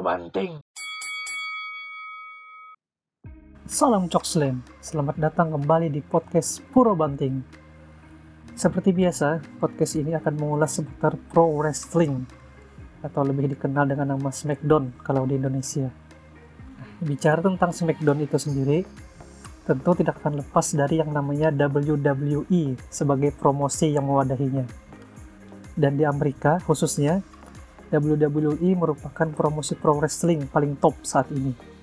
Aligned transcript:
Banting. 0.00 0.60
Salam 3.70 4.10
Cok 4.10 4.24
Slam, 4.26 4.66
selamat 4.82 5.16
datang 5.20 5.54
kembali 5.54 5.94
di 5.94 6.02
podcast 6.02 6.58
Puro 6.74 6.98
Banting. 6.98 7.40
Seperti 8.58 8.90
biasa, 8.90 9.40
podcast 9.62 9.94
ini 9.94 10.18
akan 10.18 10.34
mengulas 10.36 10.76
seputar 10.80 11.14
pro 11.30 11.48
wrestling 11.54 12.26
atau 13.00 13.22
lebih 13.24 13.56
dikenal 13.56 13.88
dengan 13.88 14.16
nama 14.16 14.28
SmackDown 14.28 15.00
kalau 15.06 15.24
di 15.24 15.38
Indonesia. 15.38 15.88
Bicara 17.00 17.40
tentang 17.40 17.72
SmackDown 17.72 18.20
itu 18.20 18.36
sendiri, 18.36 18.84
tentu 19.64 19.94
tidak 19.96 20.20
akan 20.20 20.44
lepas 20.44 20.76
dari 20.76 20.98
yang 20.98 21.14
namanya 21.14 21.48
WWE 21.54 22.74
sebagai 22.90 23.32
promosi 23.32 23.94
yang 23.94 24.04
mewadahinya. 24.10 24.66
Dan 25.78 25.96
di 25.96 26.04
Amerika 26.04 26.58
khususnya, 26.60 27.22
WWE 27.90 28.70
merupakan 28.78 29.28
promosi 29.34 29.74
pro 29.74 29.98
wrestling 29.98 30.46
paling 30.46 30.78
top 30.78 30.94
saat 31.02 31.26
ini 31.34 31.80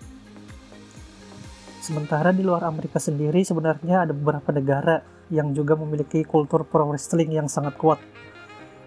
Sementara 1.87 2.35
di 2.35 2.43
luar 2.43 2.67
Amerika 2.67 2.99
sendiri 2.99 3.47
sebenarnya 3.47 4.03
ada 4.03 4.11
beberapa 4.11 4.51
negara 4.51 4.99
yang 5.31 5.55
juga 5.55 5.79
memiliki 5.79 6.19
kultur 6.27 6.67
pro 6.67 6.83
wrestling 6.83 7.31
yang 7.31 7.47
sangat 7.47 7.79
kuat. 7.79 7.95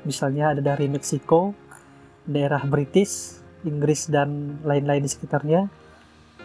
Misalnya 0.04 0.52
ada 0.52 0.60
dari 0.60 0.84
Meksiko, 0.84 1.56
daerah 2.28 2.60
British, 2.68 3.40
Inggris 3.64 4.04
dan 4.12 4.60
lain-lain 4.68 5.00
di 5.00 5.08
sekitarnya. 5.08 5.64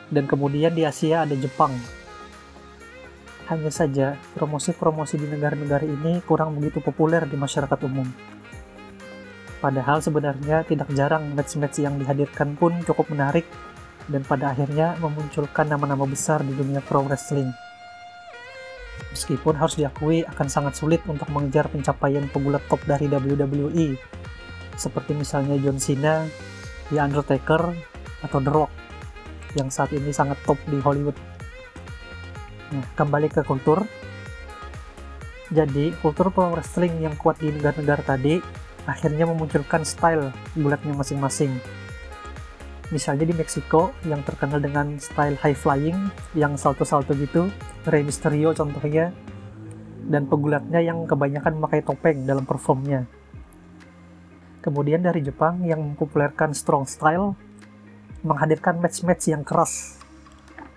Dan 0.08 0.32
kemudian 0.32 0.72
di 0.72 0.88
Asia 0.88 1.28
ada 1.28 1.36
Jepang. 1.36 1.76
Hanya 3.52 3.68
saja 3.68 4.16
promosi-promosi 4.40 5.20
di 5.20 5.28
negara-negara 5.28 5.84
ini 5.84 6.24
kurang 6.24 6.56
begitu 6.56 6.80
populer 6.80 7.28
di 7.28 7.36
masyarakat 7.36 7.80
umum. 7.84 8.08
Padahal 9.66 9.98
sebenarnya 9.98 10.62
tidak 10.70 10.94
jarang 10.94 11.34
match-match 11.34 11.82
yang 11.82 11.98
dihadirkan 11.98 12.54
pun 12.54 12.86
cukup 12.86 13.10
menarik 13.10 13.50
dan 14.06 14.22
pada 14.22 14.54
akhirnya 14.54 14.94
memunculkan 15.02 15.66
nama-nama 15.66 16.06
besar 16.06 16.46
di 16.46 16.54
dunia 16.54 16.86
pro 16.86 17.02
wrestling. 17.02 17.50
Meskipun 19.10 19.58
harus 19.58 19.74
diakui 19.74 20.22
akan 20.22 20.48
sangat 20.54 20.78
sulit 20.78 21.02
untuk 21.10 21.26
mengejar 21.34 21.66
pencapaian 21.74 22.30
pegulat 22.30 22.62
top 22.70 22.78
dari 22.86 23.10
WWE, 23.10 23.98
seperti 24.78 25.18
misalnya 25.18 25.58
John 25.58 25.82
Cena, 25.82 26.30
The 26.94 27.02
Undertaker, 27.02 27.74
atau 28.22 28.38
The 28.46 28.52
Rock, 28.54 28.70
yang 29.58 29.74
saat 29.74 29.90
ini 29.98 30.14
sangat 30.14 30.38
top 30.46 30.62
di 30.70 30.78
Hollywood. 30.78 31.18
Nah, 32.70 32.86
kembali 32.94 33.34
ke 33.34 33.42
kultur. 33.42 33.82
Jadi, 35.50 35.90
kultur 36.06 36.30
pro 36.30 36.54
wrestling 36.54 37.02
yang 37.02 37.18
kuat 37.18 37.42
di 37.42 37.50
negara-negara 37.50 38.06
tadi 38.06 38.55
akhirnya 38.86 39.26
memunculkan 39.26 39.82
style 39.82 40.30
bulatnya 40.54 40.94
masing-masing. 40.94 41.58
Misalnya 42.94 43.26
di 43.26 43.34
Meksiko 43.34 43.90
yang 44.06 44.22
terkenal 44.22 44.62
dengan 44.62 45.02
style 45.02 45.34
high 45.42 45.58
flying 45.58 45.98
yang 46.38 46.54
salto-salto 46.54 47.18
gitu 47.18 47.50
Rey 47.90 48.06
Mysterio 48.06 48.54
contohnya 48.54 49.10
dan 50.06 50.30
pegulatnya 50.30 50.86
yang 50.86 51.10
kebanyakan 51.10 51.58
memakai 51.58 51.82
topeng 51.82 52.30
dalam 52.30 52.46
performnya. 52.46 53.10
Kemudian 54.62 55.02
dari 55.02 55.26
Jepang 55.26 55.66
yang 55.66 55.82
mempopulerkan 55.82 56.54
strong 56.54 56.86
style 56.86 57.34
menghadirkan 58.22 58.78
match-match 58.78 59.34
yang 59.34 59.42
keras. 59.42 60.02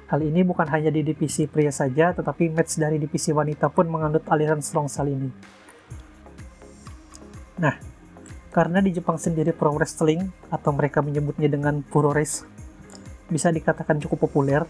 Hal 0.09 0.25
ini 0.25 0.41
bukan 0.41 0.65
hanya 0.72 0.89
di 0.89 1.05
divisi 1.05 1.45
pria 1.45 1.69
saja 1.69 2.17
tetapi 2.17 2.48
match 2.48 2.81
dari 2.81 2.97
divisi 2.97 3.28
wanita 3.37 3.69
pun 3.69 3.84
menganut 3.93 4.25
aliran 4.33 4.65
strong 4.65 4.89
style 4.89 5.12
ini. 5.12 5.28
Nah 7.61 7.98
karena 8.51 8.81
di 8.81 8.91
Jepang 8.97 9.21
sendiri 9.21 9.53
pro 9.53 9.77
wrestling 9.77 10.25
atau 10.49 10.73
mereka 10.73 11.05
menyebutnya 11.05 11.49
dengan 11.53 11.85
Puroresu 11.85 12.59
bisa 13.29 13.53
dikatakan 13.53 14.01
cukup 14.01 14.29
populer, 14.29 14.65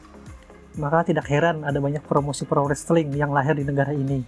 maka 0.79 1.07
tidak 1.07 1.31
heran 1.31 1.63
ada 1.63 1.79
banyak 1.79 2.03
promosi 2.03 2.43
pro 2.43 2.67
wrestling 2.67 3.15
yang 3.15 3.31
lahir 3.31 3.55
di 3.55 3.63
negara 3.63 3.95
ini. 3.95 4.27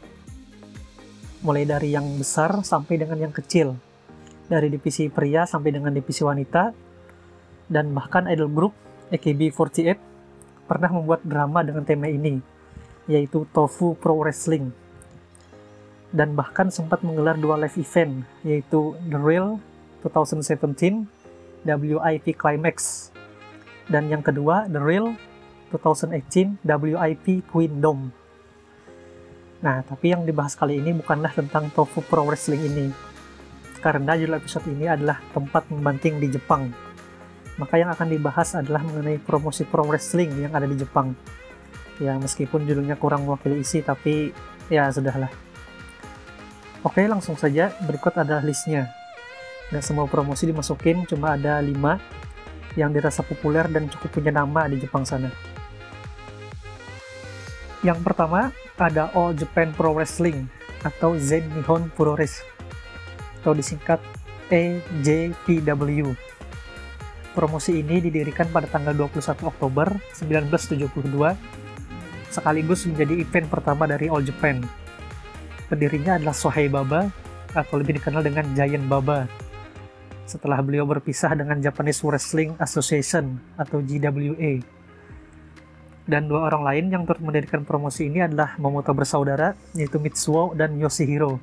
Mulai 1.42 1.67
dari 1.67 1.91
yang 1.91 2.07
besar 2.14 2.63
sampai 2.63 2.95
dengan 3.01 3.19
yang 3.19 3.35
kecil, 3.35 3.74
dari 4.47 4.70
divisi 4.70 5.11
pria 5.11 5.47
sampai 5.51 5.74
dengan 5.74 5.91
divisi 5.91 6.23
wanita, 6.23 6.70
dan 7.67 7.91
bahkan 7.91 8.30
idol 8.30 8.51
group 8.51 8.73
AKB48 9.11 9.98
pernah 10.70 10.91
membuat 10.95 11.27
drama 11.27 11.67
dengan 11.67 11.83
tema 11.83 12.07
ini, 12.07 12.39
yaitu 13.11 13.42
Tofu 13.51 13.98
Pro 13.98 14.14
Wrestling 14.23 14.70
dan 16.11 16.35
bahkan 16.35 16.69
sempat 16.71 17.03
menggelar 17.07 17.39
dua 17.39 17.59
live 17.61 17.79
event 17.79 18.27
yaitu 18.43 18.98
The 19.07 19.19
Real 19.19 19.63
2017 20.03 21.07
WIP 21.67 22.27
Climax 22.35 23.11
dan 23.87 24.11
yang 24.11 24.23
kedua 24.25 24.67
The 24.67 24.81
Real 24.81 25.15
2018 25.71 26.67
WIP 26.67 27.47
Queendom. 27.47 28.11
Nah, 29.61 29.85
tapi 29.85 30.11
yang 30.11 30.25
dibahas 30.25 30.57
kali 30.57 30.81
ini 30.81 30.97
bukanlah 30.97 31.31
tentang 31.31 31.69
Tofu 31.71 32.01
Pro 32.03 32.27
Wrestling 32.27 32.65
ini. 32.65 32.87
Karena 33.81 34.13
judul 34.13 34.37
episode 34.37 34.69
ini 34.69 34.89
adalah 34.89 35.21
tempat 35.33 35.69
membanting 35.73 36.21
di 36.21 36.29
Jepang. 36.29 36.69
Maka 37.57 37.81
yang 37.81 37.92
akan 37.92 38.09
dibahas 38.09 38.57
adalah 38.57 38.85
mengenai 38.85 39.21
promosi 39.21 39.69
pro 39.69 39.85
wrestling 39.85 40.33
yang 40.37 40.53
ada 40.53 40.65
di 40.65 40.77
Jepang. 40.81 41.13
Ya, 42.01 42.17
meskipun 42.17 42.65
judulnya 42.65 42.97
kurang 42.97 43.29
mewakili 43.29 43.61
isi, 43.61 43.85
tapi 43.85 44.33
ya 44.73 44.89
sudahlah. 44.89 45.29
Oke, 46.80 47.05
langsung 47.05 47.36
saja. 47.36 47.77
Berikut 47.85 48.17
adalah 48.17 48.41
listnya. 48.41 48.89
Nggak 49.68 49.85
semua 49.85 50.08
promosi 50.08 50.48
dimasukin, 50.48 51.05
cuma 51.05 51.36
ada 51.36 51.61
5 51.61 51.77
yang 52.79 52.91
dirasa 52.95 53.20
populer 53.20 53.68
dan 53.68 53.86
cukup 53.92 54.17
punya 54.17 54.33
nama 54.33 54.64
di 54.64 54.80
Jepang 54.80 55.05
sana. 55.05 55.29
Yang 57.85 58.01
pertama, 58.01 58.48
ada 58.80 59.13
All 59.13 59.36
Japan 59.36 59.77
Pro 59.77 59.92
Wrestling 59.92 60.48
atau 60.80 61.20
Zen 61.20 61.45
Nihon 61.52 61.92
Puroresu 61.92 62.48
atau 63.41 63.52
disingkat 63.52 64.01
EJPW. 64.48 66.17
Promosi 67.36 67.80
ini 67.80 68.01
didirikan 68.01 68.48
pada 68.48 68.67
tanggal 68.67 68.97
21 68.97 69.48
Oktober 69.48 69.86
1972 70.17 71.36
sekaligus 72.33 72.89
menjadi 72.89 73.14
event 73.20 73.47
pertama 73.52 73.85
dari 73.85 74.08
All 74.08 74.24
Japan 74.24 74.64
Pendirinya 75.70 76.19
adalah 76.19 76.35
Sohei 76.35 76.67
Baba 76.67 77.07
atau 77.55 77.79
lebih 77.79 78.03
dikenal 78.03 78.27
dengan 78.27 78.42
Giant 78.58 78.91
Baba. 78.91 79.31
Setelah 80.27 80.58
beliau 80.67 80.83
berpisah 80.83 81.31
dengan 81.39 81.63
Japanese 81.63 82.03
Wrestling 82.03 82.58
Association 82.58 83.39
atau 83.55 83.79
GWA. 83.79 84.67
Dan 86.11 86.27
dua 86.27 86.51
orang 86.51 86.67
lain 86.67 86.85
yang 86.91 87.03
turut 87.07 87.23
mendirikan 87.23 87.63
promosi 87.63 88.11
ini 88.11 88.19
adalah 88.19 88.59
Momoto 88.59 88.91
bersaudara, 88.91 89.55
yaitu 89.79 90.03
Mitsuo 90.03 90.59
dan 90.59 90.75
Yoshihiro. 90.75 91.39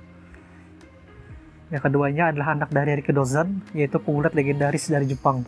Yang 1.71 1.87
keduanya 1.87 2.35
adalah 2.35 2.51
anak 2.51 2.67
dari 2.75 2.99
Riki 2.99 3.15
Dozan, 3.15 3.63
yaitu 3.71 3.95
pegulat 3.95 4.35
legendaris 4.35 4.91
dari 4.91 5.07
Jepang. 5.07 5.47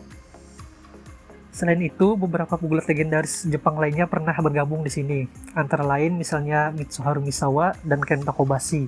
Selain 1.50 1.82
itu, 1.82 2.14
beberapa 2.14 2.54
pegulat 2.54 2.86
legendaris 2.86 3.42
Jepang 3.50 3.74
lainnya 3.74 4.06
pernah 4.06 4.30
bergabung 4.38 4.86
di 4.86 4.92
sini, 4.94 5.26
antara 5.58 5.82
lain 5.82 6.14
misalnya 6.14 6.70
Mitsuharu 6.70 7.18
Misawa 7.18 7.74
dan 7.82 7.98
Kenta 8.06 8.30
Kobashi. 8.30 8.86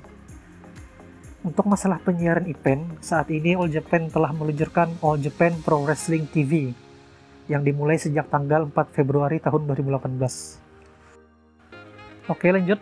Untuk 1.43 1.67
masalah 1.67 1.99
penyiaran 1.99 2.47
event, 2.47 2.87
saat 3.03 3.27
ini 3.35 3.59
All 3.59 3.67
Japan 3.67 4.07
telah 4.07 4.31
meluncurkan 4.31 4.95
All 5.03 5.19
Japan 5.19 5.59
Pro 5.59 5.83
Wrestling 5.83 6.31
TV 6.31 6.71
yang 7.51 7.67
dimulai 7.67 7.99
sejak 7.99 8.31
tanggal 8.31 8.71
4 8.71 8.95
Februari 8.95 9.43
tahun 9.43 9.67
2018. 9.67 12.31
Oke 12.31 12.47
lanjut, 12.55 12.79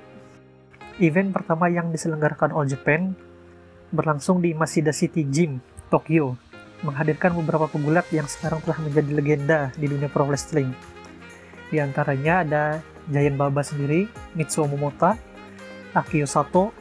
event 1.01 1.33
pertama 1.33 1.73
yang 1.73 1.89
diselenggarakan 1.89 2.53
All 2.53 2.69
Japan 2.69 3.17
berlangsung 3.89 4.45
di 4.45 4.53
Masida 4.53 4.93
City 4.93 5.25
Gym, 5.25 5.65
Tokyo 5.89 6.50
menghadirkan 6.81 7.37
beberapa 7.37 7.69
pegulat 7.69 8.09
yang 8.13 8.25
sekarang 8.25 8.61
telah 8.65 8.81
menjadi 8.81 9.11
legenda 9.13 9.61
di 9.77 9.87
dunia 9.89 10.09
pro 10.09 10.25
wrestling. 10.25 10.73
Di 11.69 11.79
antaranya 11.79 12.43
ada 12.43 12.65
Giant 13.11 13.37
Baba 13.37 13.63
sendiri, 13.63 14.11
Mitsuo 14.35 14.67
Momota, 14.67 15.15
Akio 15.95 16.27
Sato, 16.27 16.73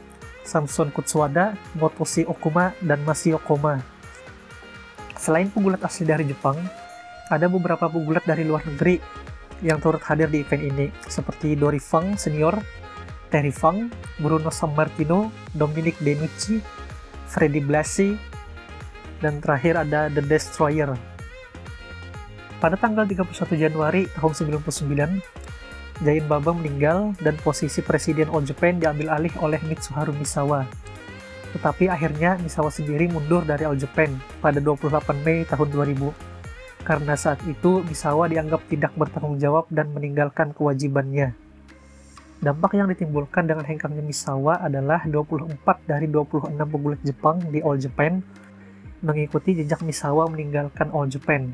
Samson 0.42 0.90
Kutsuwada, 0.90 1.54
Motoshi 1.76 2.24
Okuma, 2.24 2.72
dan 2.82 3.02
Masio 3.04 3.38
Koma. 3.42 3.78
Selain 5.20 5.52
pegulat 5.52 5.84
asli 5.84 6.08
dari 6.08 6.24
Jepang, 6.24 6.56
ada 7.28 7.46
beberapa 7.46 7.86
pegulat 7.86 8.24
dari 8.24 8.42
luar 8.42 8.64
negeri 8.64 8.98
yang 9.60 9.78
turut 9.78 10.00
hadir 10.08 10.32
di 10.32 10.40
event 10.40 10.64
ini, 10.64 10.86
seperti 11.04 11.52
Dory 11.52 11.78
Fang 11.78 12.16
Senior, 12.16 12.56
Terry 13.28 13.52
Fang, 13.52 13.92
Bruno 14.18 14.48
Sammartino, 14.48 15.30
Dominic 15.52 16.00
Denucci, 16.00 16.58
Freddy 17.30 17.60
Blassie, 17.62 18.18
dan 19.20 19.38
terakhir 19.38 19.76
ada 19.76 20.08
The 20.08 20.24
Destroyer. 20.24 20.96
Pada 22.60 22.76
tanggal 22.76 23.08
31 23.08 23.56
Januari 23.56 24.04
tahun 24.20 24.32
1999, 24.60 26.04
Giant 26.04 26.26
Baba 26.28 26.52
meninggal 26.52 27.12
dan 27.20 27.36
posisi 27.40 27.80
Presiden 27.80 28.28
All 28.32 28.44
Japan 28.44 28.80
diambil 28.80 29.16
alih 29.16 29.32
oleh 29.40 29.60
Mitsuharu 29.64 30.12
Misawa. 30.16 30.64
Tetapi 31.56 31.88
akhirnya 31.88 32.40
Misawa 32.40 32.68
sendiri 32.72 33.08
mundur 33.08 33.44
dari 33.44 33.64
All 33.64 33.76
Japan 33.76 34.12
pada 34.40 34.60
28 34.60 35.24
Mei 35.24 35.44
tahun 35.48 35.68
2000. 35.68 36.12
karena 36.80 37.12
saat 37.12 37.44
itu 37.44 37.84
Misawa 37.84 38.24
dianggap 38.26 38.64
tidak 38.72 38.96
bertanggung 38.96 39.36
jawab 39.36 39.68
dan 39.68 39.92
meninggalkan 39.92 40.56
kewajibannya. 40.56 41.36
Dampak 42.40 42.72
yang 42.72 42.88
ditimbulkan 42.88 43.44
dengan 43.44 43.68
hengkangnya 43.68 44.00
Misawa 44.00 44.64
adalah 44.64 45.04
24 45.04 45.60
dari 45.84 46.08
26 46.08 46.56
pegulat 46.56 47.00
Jepang 47.04 47.36
di 47.52 47.60
All 47.60 47.76
Japan 47.76 48.24
mengikuti 49.00 49.56
jejak 49.56 49.80
Misawa 49.80 50.28
meninggalkan 50.28 50.92
All 50.92 51.08
Japan. 51.08 51.52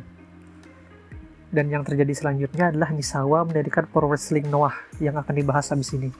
Dan 1.46 1.70
yang 1.70 1.86
terjadi 1.86 2.10
selanjutnya 2.10 2.74
adalah 2.74 2.90
Misawa 2.90 3.46
mendirikan 3.46 3.86
Pro 3.86 4.10
Wrestling 4.10 4.50
Noah 4.50 4.74
yang 4.98 5.14
akan 5.14 5.34
dibahas 5.34 5.70
habis 5.70 5.94
ini. 5.94 6.10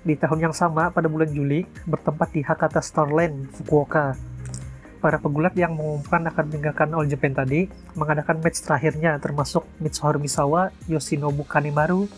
Di 0.00 0.16
tahun 0.16 0.48
yang 0.48 0.54
sama, 0.56 0.88
pada 0.88 1.12
bulan 1.12 1.28
Juli, 1.28 1.68
bertempat 1.84 2.32
di 2.32 2.40
Hakata 2.40 2.80
Starland, 2.80 3.52
Fukuoka, 3.52 4.16
para 5.04 5.20
pegulat 5.20 5.52
yang 5.52 5.76
mengumumkan 5.76 6.24
akan 6.32 6.44
meninggalkan 6.48 6.88
All 6.96 7.04
Japan 7.04 7.36
tadi 7.36 7.68
mengadakan 7.92 8.40
match 8.40 8.64
terakhirnya 8.64 9.20
termasuk 9.20 9.68
Mitsuharu 9.76 10.16
Misawa, 10.16 10.72
Yoshinobu 10.88 11.44
Kanemaru, 11.44 12.08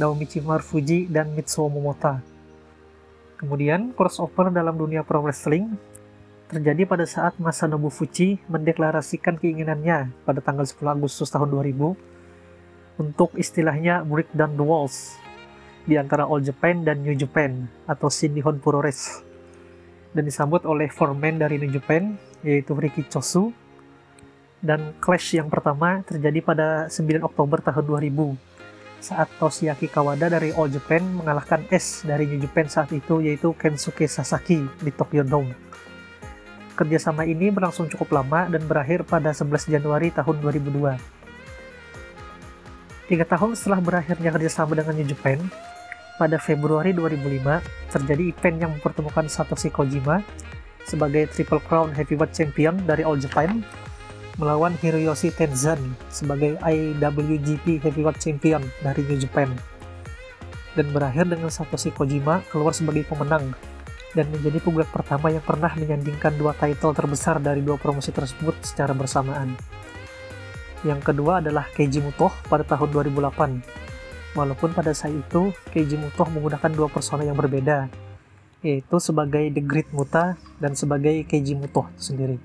Naomichi 0.00 0.40
Marufuji, 0.40 1.12
dan 1.12 1.36
Mitsuo 1.36 1.68
Momota. 1.68 2.24
Kemudian, 3.36 3.92
crossover 3.92 4.48
dalam 4.48 4.80
dunia 4.80 5.04
pro 5.04 5.20
wrestling 5.20 5.76
terjadi 6.48 6.88
pada 6.88 7.04
saat 7.04 7.36
Masanobu 7.36 7.92
Fuji 7.92 8.40
mendeklarasikan 8.48 9.36
keinginannya 9.36 10.08
pada 10.24 10.40
tanggal 10.40 10.64
10 10.64 10.80
Agustus 10.96 11.28
tahun 11.28 11.52
2000 11.52 12.98
untuk 12.98 13.36
istilahnya 13.36 14.00
break 14.02 14.32
down 14.32 14.56
the 14.56 14.64
walls 14.64 15.20
di 15.84 16.00
antara 16.00 16.24
All 16.24 16.40
Japan 16.40 16.88
dan 16.88 17.04
New 17.04 17.12
Japan 17.12 17.68
atau 17.84 18.08
Shin 18.08 18.32
Nihon 18.32 18.64
Puroresu 18.64 19.20
dan 20.16 20.24
disambut 20.24 20.64
oleh 20.64 20.88
foreman 20.88 21.36
dari 21.36 21.60
New 21.60 21.68
Japan 21.68 22.16
yaitu 22.40 22.72
Riki 22.72 23.04
Chosu 23.12 23.52
dan 24.64 24.96
clash 25.04 25.36
yang 25.36 25.52
pertama 25.52 26.00
terjadi 26.08 26.40
pada 26.40 26.68
9 26.88 27.28
Oktober 27.28 27.60
tahun 27.60 27.84
2000 27.84 29.04
saat 29.04 29.28
Toshiaki 29.38 29.86
Kawada 29.86 30.26
dari 30.26 30.50
All 30.56 30.72
Japan 30.72 31.04
mengalahkan 31.12 31.62
S 31.70 32.02
dari 32.08 32.24
New 32.24 32.40
Japan 32.40 32.66
saat 32.66 32.90
itu 32.90 33.20
yaitu 33.22 33.54
Kensuke 33.54 34.08
Sasaki 34.10 34.64
di 34.82 34.90
Tokyo 34.90 35.22
Dome. 35.22 35.67
Kerjasama 36.78 37.26
ini 37.26 37.50
berlangsung 37.50 37.90
cukup 37.90 38.22
lama 38.22 38.46
dan 38.46 38.62
berakhir 38.62 39.02
pada 39.02 39.34
11 39.34 39.66
Januari 39.66 40.14
tahun 40.14 40.38
2002. 40.38 40.94
Tiga 43.10 43.24
tahun 43.26 43.58
setelah 43.58 43.82
berakhirnya 43.82 44.30
kerjasama 44.30 44.78
dengan 44.78 44.94
New 44.94 45.08
Japan, 45.10 45.42
pada 46.22 46.38
Februari 46.38 46.94
2005 46.94 47.94
terjadi 47.94 48.22
event 48.30 48.56
yang 48.62 48.70
mempertemukan 48.78 49.26
Satoshi 49.26 49.74
Kojima 49.74 50.22
sebagai 50.86 51.26
Triple 51.34 51.62
Crown 51.66 51.90
Heavyweight 51.90 52.30
Champion 52.30 52.78
dari 52.86 53.02
All 53.02 53.18
Japan 53.18 53.66
melawan 54.38 54.74
Hiroyoshi 54.78 55.34
Tenzan 55.34 55.78
sebagai 56.14 56.58
IWGP 56.62 57.82
Heavyweight 57.82 58.22
Champion 58.22 58.62
dari 58.86 59.02
New 59.02 59.18
Japan 59.18 59.50
dan 60.78 60.94
berakhir 60.94 61.26
dengan 61.26 61.50
Satoshi 61.50 61.90
Kojima 61.90 62.42
keluar 62.54 62.70
sebagai 62.70 63.02
pemenang 63.06 63.50
dan 64.16 64.28
menjadi 64.32 64.60
pegulat 64.60 64.88
pertama 64.88 65.28
yang 65.28 65.44
pernah 65.44 65.72
menyandingkan 65.76 66.36
dua 66.36 66.56
title 66.56 66.96
terbesar 66.96 67.40
dari 67.42 67.60
dua 67.60 67.76
promosi 67.76 68.08
tersebut 68.12 68.56
secara 68.64 68.96
bersamaan. 68.96 69.56
Yang 70.86 71.12
kedua 71.12 71.42
adalah 71.42 71.66
Keiji 71.74 72.00
Muto 72.00 72.30
pada 72.46 72.62
tahun 72.62 72.88
2008 72.94 73.88
Walaupun 74.36 74.76
pada 74.76 74.92
saat 74.92 75.16
itu 75.16 75.50
Keiji 75.72 75.96
Muto 75.96 76.22
menggunakan 76.28 76.68
dua 76.68 76.86
persona 76.92 77.24
yang 77.24 77.34
berbeda, 77.34 77.90
yaitu 78.60 78.96
sebagai 79.00 79.48
The 79.50 79.62
Great 79.64 79.88
Muta 79.90 80.36
dan 80.60 80.76
sebagai 80.76 81.24
Keiji 81.24 81.56
Muto 81.56 81.88
itu 81.96 82.12
sendiri. 82.14 82.36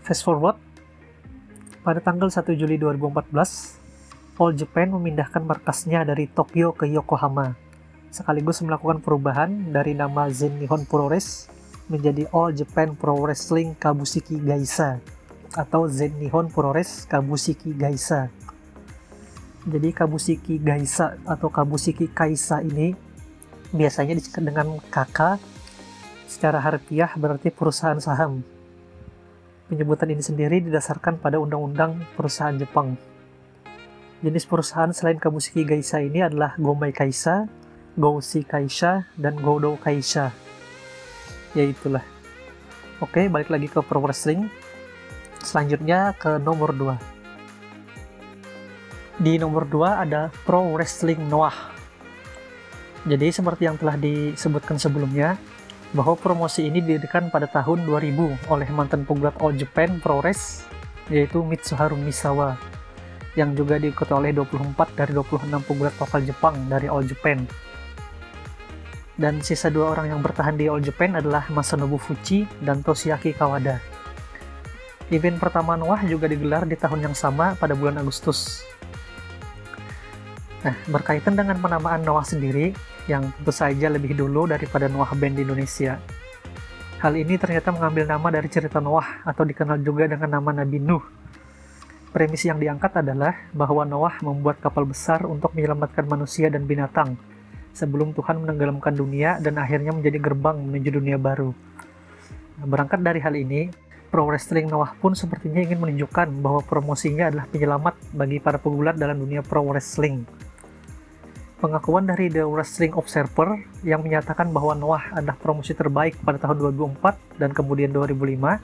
Fast 0.00 0.26
forward, 0.26 0.56
pada 1.86 2.02
tanggal 2.02 2.32
1 2.32 2.56
Juli 2.58 2.80
2014, 2.80 4.40
All 4.42 4.52
Japan 4.58 4.90
memindahkan 4.90 5.44
markasnya 5.44 6.02
dari 6.02 6.26
Tokyo 6.26 6.72
ke 6.72 6.88
Yokohama, 6.88 7.54
sekaligus 8.10 8.62
melakukan 8.62 9.02
perubahan 9.02 9.50
dari 9.70 9.94
nama 9.94 10.26
Zen 10.32 10.58
Nihon 10.60 10.84
Purores 10.84 11.50
menjadi 11.86 12.26
All 12.34 12.54
Japan 12.54 12.94
Pro 12.94 13.18
Wrestling 13.18 13.78
Kabushiki 13.78 14.42
Gaisa 14.42 14.98
atau 15.54 15.86
Zen 15.86 16.18
Nihon 16.18 16.50
Purores 16.50 17.06
Kabushiki 17.06 17.72
Gaisa 17.74 18.28
jadi 19.66 19.90
Kabushiki 19.90 20.62
Gaisa 20.62 21.18
atau 21.26 21.50
Kabushiki 21.50 22.06
Kaisa 22.06 22.62
ini 22.62 22.94
biasanya 23.74 24.14
disebut 24.14 24.46
dengan 24.46 24.78
KK 24.78 25.42
secara 26.30 26.62
harfiah 26.62 27.10
berarti 27.18 27.50
perusahaan 27.50 27.98
saham. 27.98 28.46
Penyebutan 29.66 30.14
ini 30.14 30.22
sendiri 30.22 30.62
didasarkan 30.62 31.18
pada 31.18 31.42
undang-undang 31.42 31.98
perusahaan 32.14 32.54
Jepang. 32.54 32.94
Jenis 34.22 34.46
perusahaan 34.46 34.94
selain 34.94 35.18
Kabushiki 35.18 35.66
Gaisa 35.66 35.98
ini 35.98 36.22
adalah 36.22 36.54
Gomai 36.62 36.94
Kaisa, 36.94 37.50
Goushi 37.96 38.44
Kaisa, 38.44 39.08
dan 39.16 39.40
Godo 39.40 39.80
Kaisa. 39.80 40.30
Ya 41.56 41.64
itulah. 41.64 42.04
Oke, 43.00 43.28
balik 43.32 43.48
lagi 43.48 43.68
ke 43.72 43.80
Pro 43.80 44.04
Wrestling. 44.04 44.48
Selanjutnya 45.40 46.12
ke 46.16 46.36
nomor 46.36 46.76
2. 46.76 46.96
Di 49.20 49.40
nomor 49.40 49.64
2 49.64 50.04
ada 50.04 50.28
Pro 50.44 50.76
Wrestling 50.76 51.24
Noah. 51.26 51.72
Jadi 53.08 53.32
seperti 53.32 53.64
yang 53.64 53.80
telah 53.80 53.96
disebutkan 53.96 54.76
sebelumnya, 54.76 55.40
bahwa 55.94 56.18
promosi 56.18 56.66
ini 56.66 56.82
didirikan 56.82 57.30
pada 57.30 57.46
tahun 57.46 57.86
2000 57.88 58.52
oleh 58.52 58.68
mantan 58.74 59.06
pegulat 59.06 59.38
All 59.40 59.54
Japan 59.54 60.02
Pro 60.02 60.20
Wrestling 60.20 60.76
yaitu 61.10 61.42
Mitsuharu 61.42 61.94
Misawa 61.94 62.58
yang 63.38 63.52
juga 63.54 63.76
diikuti 63.76 64.10
oleh 64.10 64.32
24 64.34 64.96
dari 64.96 65.12
26 65.14 65.68
pegulat 65.68 65.94
lokal 66.00 66.20
Jepang 66.24 66.56
dari 66.66 66.88
All 66.88 67.04
Japan. 67.04 67.44
Dan 69.16 69.40
sisa 69.40 69.72
dua 69.72 69.96
orang 69.96 70.12
yang 70.12 70.20
bertahan 70.20 70.60
di 70.60 70.68
All 70.68 70.84
Japan 70.84 71.16
adalah 71.16 71.48
Masanobu 71.48 71.96
Fuji 71.96 72.44
dan 72.60 72.84
Toshiaki 72.84 73.32
Kawada. 73.32 73.80
Event 75.08 75.40
pertama 75.40 75.72
Noah 75.72 76.04
juga 76.04 76.28
digelar 76.28 76.68
di 76.68 76.76
tahun 76.76 77.08
yang 77.08 77.16
sama 77.16 77.56
pada 77.56 77.72
bulan 77.72 77.96
Agustus. 77.96 78.60
Nah, 80.60 80.76
berkaitan 80.90 81.32
dengan 81.32 81.56
penamaan 81.56 82.04
Noah 82.04 82.28
sendiri, 82.28 82.76
yang 83.08 83.32
tentu 83.40 83.54
saja 83.54 83.88
lebih 83.88 84.18
dulu 84.18 84.50
daripada 84.50 84.90
Noah 84.90 85.14
Band 85.16 85.40
di 85.40 85.48
Indonesia. 85.48 85.96
Hal 87.00 87.14
ini 87.16 87.38
ternyata 87.40 87.72
mengambil 87.72 88.04
nama 88.04 88.28
dari 88.34 88.50
cerita 88.52 88.82
Noah 88.82 89.24
atau 89.24 89.46
dikenal 89.46 89.80
juga 89.80 90.10
dengan 90.10 90.28
nama 90.28 90.60
Nabi 90.60 90.76
Nuh. 90.82 91.04
Premis 92.10 92.44
yang 92.44 92.60
diangkat 92.60 93.00
adalah 93.00 93.48
bahwa 93.54 93.86
Noah 93.88 94.20
membuat 94.20 94.60
kapal 94.60 94.84
besar 94.84 95.24
untuk 95.24 95.54
menyelamatkan 95.56 96.04
manusia 96.04 96.50
dan 96.50 96.68
binatang 96.68 97.14
sebelum 97.76 98.16
Tuhan 98.16 98.40
menenggelamkan 98.40 98.96
dunia 98.96 99.36
dan 99.44 99.60
akhirnya 99.60 99.92
menjadi 99.92 100.16
gerbang 100.16 100.56
menuju 100.56 100.96
dunia 100.96 101.20
baru. 101.20 101.52
Berangkat 102.64 103.04
dari 103.04 103.20
hal 103.20 103.36
ini, 103.36 103.68
Pro 104.08 104.24
Wrestling 104.24 104.72
Noah 104.72 104.96
pun 104.96 105.12
sepertinya 105.12 105.60
ingin 105.60 105.76
menunjukkan 105.76 106.40
bahwa 106.40 106.64
promosinya 106.64 107.28
adalah 107.28 107.44
penyelamat 107.52 108.16
bagi 108.16 108.40
para 108.40 108.56
pegulat 108.56 108.96
dalam 108.96 109.20
dunia 109.20 109.44
pro 109.44 109.60
wrestling 109.60 110.24
pengakuan 111.56 112.04
dari 112.04 112.28
The 112.28 112.44
Wrestling 112.44 112.92
Observer 112.92 113.56
yang 113.80 114.04
menyatakan 114.04 114.52
bahwa 114.52 114.76
Noah 114.76 115.16
adalah 115.16 115.40
promosi 115.40 115.72
terbaik 115.72 116.20
pada 116.20 116.36
tahun 116.36 116.76
2004 116.76 117.40
dan 117.40 117.50
kemudian 117.56 117.90
2005, 117.96 118.60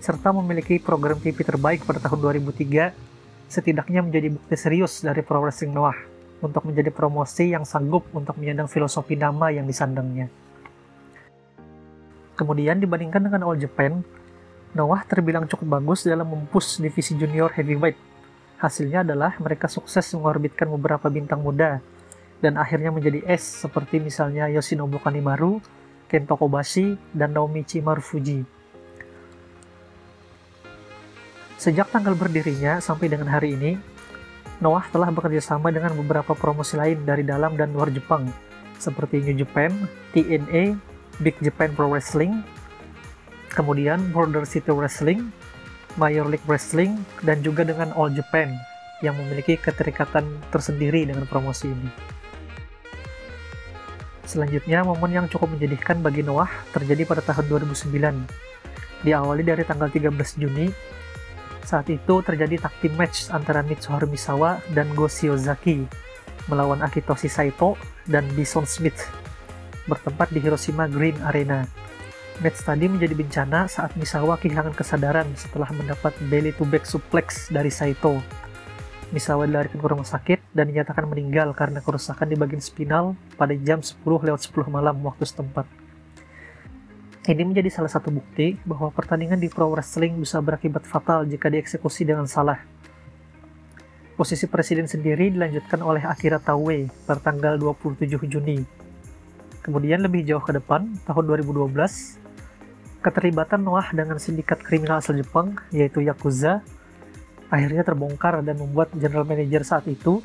serta 0.00 0.28
memiliki 0.32 0.80
program 0.80 1.20
TV 1.20 1.44
terbaik 1.44 1.84
pada 1.84 2.00
tahun 2.00 2.24
2003, 2.24 2.96
setidaknya 3.48 4.00
menjadi 4.00 4.32
bukti 4.32 4.56
serius 4.56 5.04
dari 5.04 5.20
Pro 5.20 5.44
Wrestling 5.44 5.76
Noah 5.76 6.13
untuk 6.42 6.66
menjadi 6.66 6.90
promosi 6.90 7.52
yang 7.52 7.62
sanggup 7.62 8.06
untuk 8.16 8.38
menyandang 8.40 8.66
filosofi 8.66 9.14
nama 9.14 9.52
yang 9.54 9.68
disandangnya. 9.68 10.32
Kemudian 12.34 12.82
dibandingkan 12.82 13.22
dengan 13.22 13.46
All 13.46 13.58
Japan, 13.58 14.02
Noah 14.74 15.06
terbilang 15.06 15.46
cukup 15.46 15.78
bagus 15.78 16.02
dalam 16.02 16.26
mempush 16.26 16.82
divisi 16.82 17.14
junior 17.14 17.54
heavyweight. 17.54 17.94
Hasilnya 18.58 19.06
adalah 19.06 19.38
mereka 19.38 19.70
sukses 19.70 20.10
mengorbitkan 20.18 20.66
beberapa 20.66 21.06
bintang 21.06 21.46
muda 21.46 21.78
dan 22.42 22.58
akhirnya 22.58 22.90
menjadi 22.90 23.22
es 23.24 23.40
seperti 23.40 24.02
misalnya 24.02 24.50
Yoshinobu 24.50 24.98
Kanemaru, 24.98 25.62
Kento 26.10 26.36
Kobashi, 26.36 26.98
dan 27.16 27.32
Naomichi 27.32 27.80
Marufuji. 27.80 28.44
Sejak 31.56 31.88
tanggal 31.88 32.12
berdirinya 32.12 32.82
sampai 32.82 33.08
dengan 33.08 33.32
hari 33.32 33.56
ini, 33.56 33.80
Noah 34.62 34.86
telah 34.94 35.10
bekerja 35.10 35.42
sama 35.42 35.74
dengan 35.74 35.98
beberapa 35.98 36.34
promosi 36.36 36.78
lain 36.78 37.02
dari 37.02 37.26
dalam 37.26 37.58
dan 37.58 37.74
luar 37.74 37.90
Jepang, 37.90 38.30
seperti 38.78 39.18
New 39.24 39.34
Japan, 39.34 39.74
TNA, 40.14 40.78
Big 41.18 41.34
Japan 41.42 41.74
Pro 41.74 41.90
Wrestling, 41.90 42.42
kemudian 43.50 43.98
Border 44.14 44.46
City 44.46 44.70
Wrestling, 44.70 45.30
Major 45.98 46.26
League 46.26 46.46
Wrestling, 46.46 47.02
dan 47.26 47.42
juga 47.42 47.66
dengan 47.66 47.90
All 47.98 48.14
Japan 48.14 48.54
yang 49.02 49.18
memiliki 49.18 49.58
keterikatan 49.58 50.26
tersendiri 50.54 51.02
dengan 51.06 51.26
promosi 51.26 51.70
ini. 51.70 51.90
Selanjutnya, 54.24 54.82
momen 54.82 55.12
yang 55.12 55.26
cukup 55.28 55.52
menjadikan 55.52 56.00
bagi 56.00 56.24
Noah 56.24 56.48
terjadi 56.72 57.04
pada 57.04 57.20
tahun 57.20 57.44
2009. 57.70 59.04
Diawali 59.04 59.42
dari 59.44 59.62
tanggal 59.68 59.92
13 59.92 60.40
Juni, 60.40 60.72
Saat 61.64 61.88
itu 61.88 62.20
terjadi 62.20 62.60
tag 62.60 62.76
match 62.92 63.32
antara 63.32 63.64
Mitsuharu 63.64 64.04
Misawa 64.04 64.60
dan 64.76 64.92
Go 64.92 65.08
Shiozaki 65.08 65.88
melawan 66.52 66.84
Akitoshi 66.84 67.32
Saito 67.32 67.80
dan 68.04 68.28
Bison 68.36 68.68
Smith 68.68 69.08
bertempat 69.88 70.28
di 70.32 70.44
Hiroshima 70.44 70.84
Green 70.88 71.16
Arena. 71.24 71.64
Match 72.44 72.60
tadi 72.66 72.84
menjadi 72.84 73.14
bencana 73.16 73.64
saat 73.64 73.96
Misawa 73.96 74.36
kehilangan 74.36 74.76
kesadaran 74.76 75.28
setelah 75.38 75.70
mendapat 75.72 76.12
belly 76.28 76.52
to 76.52 76.68
back 76.68 76.84
suplex 76.84 77.48
dari 77.48 77.72
Saito. 77.72 78.20
Misawa 79.14 79.46
dilarikan 79.46 79.78
ke 79.78 79.86
rumah 79.86 80.08
sakit 80.08 80.52
dan 80.52 80.66
dinyatakan 80.68 81.06
meninggal 81.06 81.54
karena 81.54 81.78
kerusakan 81.78 82.26
di 82.26 82.36
bagian 82.36 82.58
spinal 82.58 83.14
pada 83.38 83.54
jam 83.54 83.78
10 83.78 84.02
lewat 84.02 84.40
10 84.42 84.68
malam 84.68 84.98
waktu 85.06 85.22
setempat. 85.22 85.83
Ini 87.24 87.40
menjadi 87.40 87.72
salah 87.72 87.88
satu 87.88 88.12
bukti 88.12 88.52
bahwa 88.68 88.92
pertandingan 88.92 89.40
di 89.40 89.48
pro 89.48 89.72
wrestling 89.72 90.20
bisa 90.20 90.44
berakibat 90.44 90.84
fatal 90.84 91.24
jika 91.24 91.48
dieksekusi 91.48 92.04
dengan 92.04 92.28
salah. 92.28 92.60
Posisi 94.12 94.44
presiden 94.44 94.84
sendiri 94.84 95.32
dilanjutkan 95.32 95.80
oleh 95.80 96.04
Akira 96.04 96.36
Taue 96.36 96.84
pada 97.08 97.24
tanggal 97.24 97.56
27 97.56 98.28
Juni. 98.28 98.60
Kemudian 99.64 100.04
lebih 100.04 100.20
jauh 100.28 100.44
ke 100.44 100.52
depan, 100.52 100.84
tahun 101.08 101.24
2012, 101.48 101.72
keterlibatan 103.00 103.64
Noah 103.64 103.88
dengan 103.96 104.20
sindikat 104.20 104.60
kriminal 104.60 105.00
asal 105.00 105.16
Jepang, 105.16 105.56
yaitu 105.72 106.04
Yakuza, 106.04 106.60
akhirnya 107.48 107.88
terbongkar 107.88 108.44
dan 108.44 108.60
membuat 108.60 108.92
general 109.00 109.24
manager 109.24 109.64
saat 109.64 109.88
itu, 109.88 110.20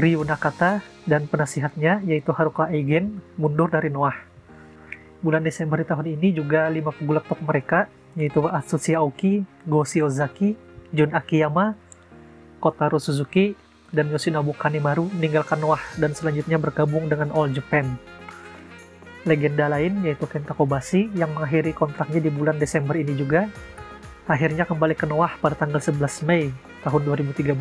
Ryu 0.00 0.24
Nakata, 0.24 0.80
dan 1.04 1.28
penasihatnya, 1.28 2.00
yaitu 2.08 2.32
Haruka 2.32 2.72
Eigen, 2.72 3.20
mundur 3.36 3.68
dari 3.68 3.92
Noah 3.92 4.27
bulan 5.18 5.42
Desember 5.42 5.82
tahun 5.82 6.18
ini 6.18 6.34
juga 6.34 6.70
lima 6.70 6.94
pegulat 6.94 7.26
top 7.26 7.42
mereka 7.42 7.90
yaitu 8.18 8.42
Atsushi 8.46 8.98
Aoki, 8.98 9.46
Go 9.66 9.86
Shiozaki, 9.86 10.58
Jun 10.90 11.14
Akiyama, 11.14 11.78
Kotaro 12.58 12.98
Suzuki, 12.98 13.54
dan 13.94 14.10
Yoshinobu 14.12 14.52
Kanemaru 14.52 15.08
meninggalkan 15.16 15.60
Noah 15.60 15.80
dan 15.96 16.12
selanjutnya 16.12 16.60
bergabung 16.60 17.08
dengan 17.08 17.32
All 17.32 17.52
Japan. 17.54 17.96
Legenda 19.24 19.68
lain 19.68 20.04
yaitu 20.04 20.24
Kenta 20.28 20.52
Kobashi 20.56 21.12
yang 21.16 21.32
mengakhiri 21.36 21.72
kontraknya 21.76 22.20
di 22.20 22.30
bulan 22.32 22.56
Desember 22.56 22.96
ini 22.96 23.12
juga 23.16 23.48
akhirnya 24.28 24.68
kembali 24.68 24.94
ke 24.96 25.08
Noah 25.08 25.36
pada 25.40 25.56
tanggal 25.56 25.80
11 25.80 26.26
Mei 26.28 26.52
tahun 26.84 27.00
2013 27.06 27.54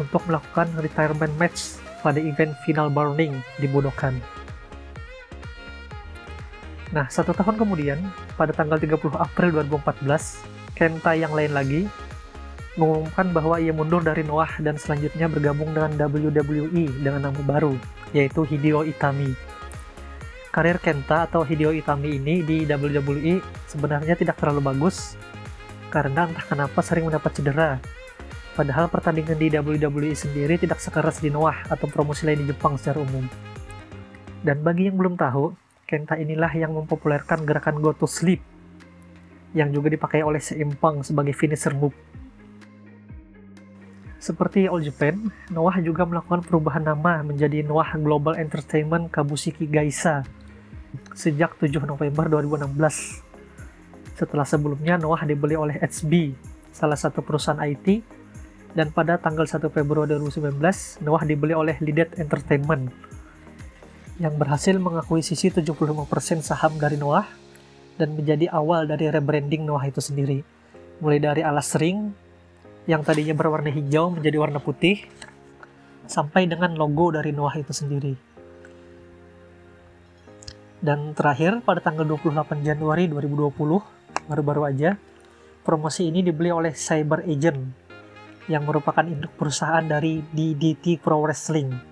untuk 0.00 0.22
melakukan 0.24 0.68
retirement 0.80 1.34
match 1.36 1.76
pada 2.00 2.16
event 2.16 2.56
final 2.64 2.88
Burning 2.88 3.36
di 3.60 3.68
Budokan. 3.68 4.39
Nah, 6.90 7.06
satu 7.06 7.30
tahun 7.30 7.54
kemudian, 7.54 8.02
pada 8.34 8.50
tanggal 8.50 8.74
30 8.74 9.14
April 9.14 9.62
2014, 9.62 10.42
Kenta 10.74 11.12
yang 11.12 11.30
lain 11.36 11.52
lagi 11.52 11.82
mengumumkan 12.80 13.30
bahwa 13.36 13.60
ia 13.60 13.70
mundur 13.70 14.00
dari 14.00 14.24
Noah 14.24 14.48
dan 14.64 14.80
selanjutnya 14.80 15.28
bergabung 15.28 15.76
dengan 15.76 15.92
WWE 15.94 16.88
dengan 17.04 17.30
nama 17.30 17.40
baru, 17.44 17.76
yaitu 18.16 18.42
Hideo 18.48 18.82
Itami. 18.88 19.36
Karir 20.50 20.82
Kenta 20.82 21.30
atau 21.30 21.46
Hideo 21.46 21.70
Itami 21.70 22.18
ini 22.18 22.42
di 22.42 22.66
WWE 22.66 23.38
sebenarnya 23.70 24.18
tidak 24.18 24.40
terlalu 24.42 24.66
bagus, 24.72 25.14
karena 25.94 26.26
entah 26.26 26.42
kenapa 26.42 26.80
sering 26.82 27.06
mendapat 27.06 27.30
cedera. 27.38 27.78
Padahal 28.58 28.90
pertandingan 28.90 29.38
di 29.38 29.46
WWE 29.46 30.10
sendiri 30.16 30.58
tidak 30.58 30.82
sekeras 30.82 31.22
di 31.22 31.30
Noah 31.30 31.70
atau 31.70 31.86
promosi 31.86 32.26
lain 32.26 32.42
di 32.42 32.50
Jepang 32.50 32.74
secara 32.74 32.98
umum. 32.98 33.30
Dan 34.42 34.64
bagi 34.64 34.90
yang 34.90 34.98
belum 34.98 35.14
tahu, 35.14 35.54
Kenta 35.90 36.14
inilah 36.14 36.54
yang 36.54 36.70
mempopulerkan 36.70 37.42
gerakan 37.42 37.82
go 37.82 37.90
to 37.90 38.06
sleep 38.06 38.38
yang 39.58 39.74
juga 39.74 39.90
dipakai 39.90 40.22
oleh 40.22 40.38
Seimpang 40.38 41.02
sebagai 41.02 41.34
finisher 41.34 41.74
move. 41.74 41.98
Seperti 44.22 44.70
All 44.70 44.86
Japan, 44.86 45.18
Noah 45.50 45.82
juga 45.82 46.06
melakukan 46.06 46.46
perubahan 46.46 46.86
nama 46.86 47.26
menjadi 47.26 47.66
Noah 47.66 47.98
Global 47.98 48.38
Entertainment 48.38 49.10
Kabushiki 49.10 49.66
Gaisa 49.66 50.22
sejak 51.10 51.58
7 51.58 51.82
November 51.82 52.30
2016. 52.38 54.14
Setelah 54.14 54.46
sebelumnya 54.46 54.94
Noah 54.94 55.26
dibeli 55.26 55.58
oleh 55.58 55.74
HB, 55.82 56.38
salah 56.70 56.94
satu 56.94 57.18
perusahaan 57.18 57.58
IT, 57.66 58.06
dan 58.78 58.94
pada 58.94 59.18
tanggal 59.18 59.42
1 59.42 59.58
Februari 59.74 60.14
2019, 60.14 60.54
Noah 61.02 61.26
dibeli 61.26 61.58
oleh 61.58 61.74
Lidet 61.82 62.14
Entertainment 62.14 63.09
yang 64.20 64.36
berhasil 64.36 64.76
mengakuisisi 64.76 65.48
75% 65.48 66.44
saham 66.44 66.76
dari 66.76 67.00
Noah 67.00 67.24
dan 67.96 68.12
menjadi 68.12 68.52
awal 68.52 68.84
dari 68.84 69.08
rebranding 69.08 69.64
Noah 69.64 69.88
itu 69.88 70.04
sendiri. 70.04 70.44
Mulai 71.00 71.18
dari 71.24 71.40
alas 71.40 71.72
ring 71.80 72.12
yang 72.84 73.00
tadinya 73.00 73.32
berwarna 73.32 73.72
hijau 73.72 74.12
menjadi 74.12 74.36
warna 74.36 74.60
putih 74.60 75.08
sampai 76.04 76.44
dengan 76.44 76.76
logo 76.76 77.16
dari 77.16 77.32
Noah 77.32 77.56
itu 77.56 77.72
sendiri. 77.72 78.12
Dan 80.84 81.16
terakhir 81.16 81.64
pada 81.64 81.80
tanggal 81.80 82.04
28 82.04 82.60
Januari 82.60 83.08
2020, 83.08 83.52
baru-baru 84.28 84.62
aja, 84.68 85.00
promosi 85.64 86.08
ini 86.12 86.20
dibeli 86.20 86.52
oleh 86.52 86.76
Cyber 86.76 87.24
Agent 87.24 87.72
yang 88.52 88.68
merupakan 88.68 89.04
induk 89.04 89.32
perusahaan 89.36 89.84
dari 89.84 90.20
DDT 90.32 91.00
Pro 91.00 91.24
Wrestling 91.24 91.89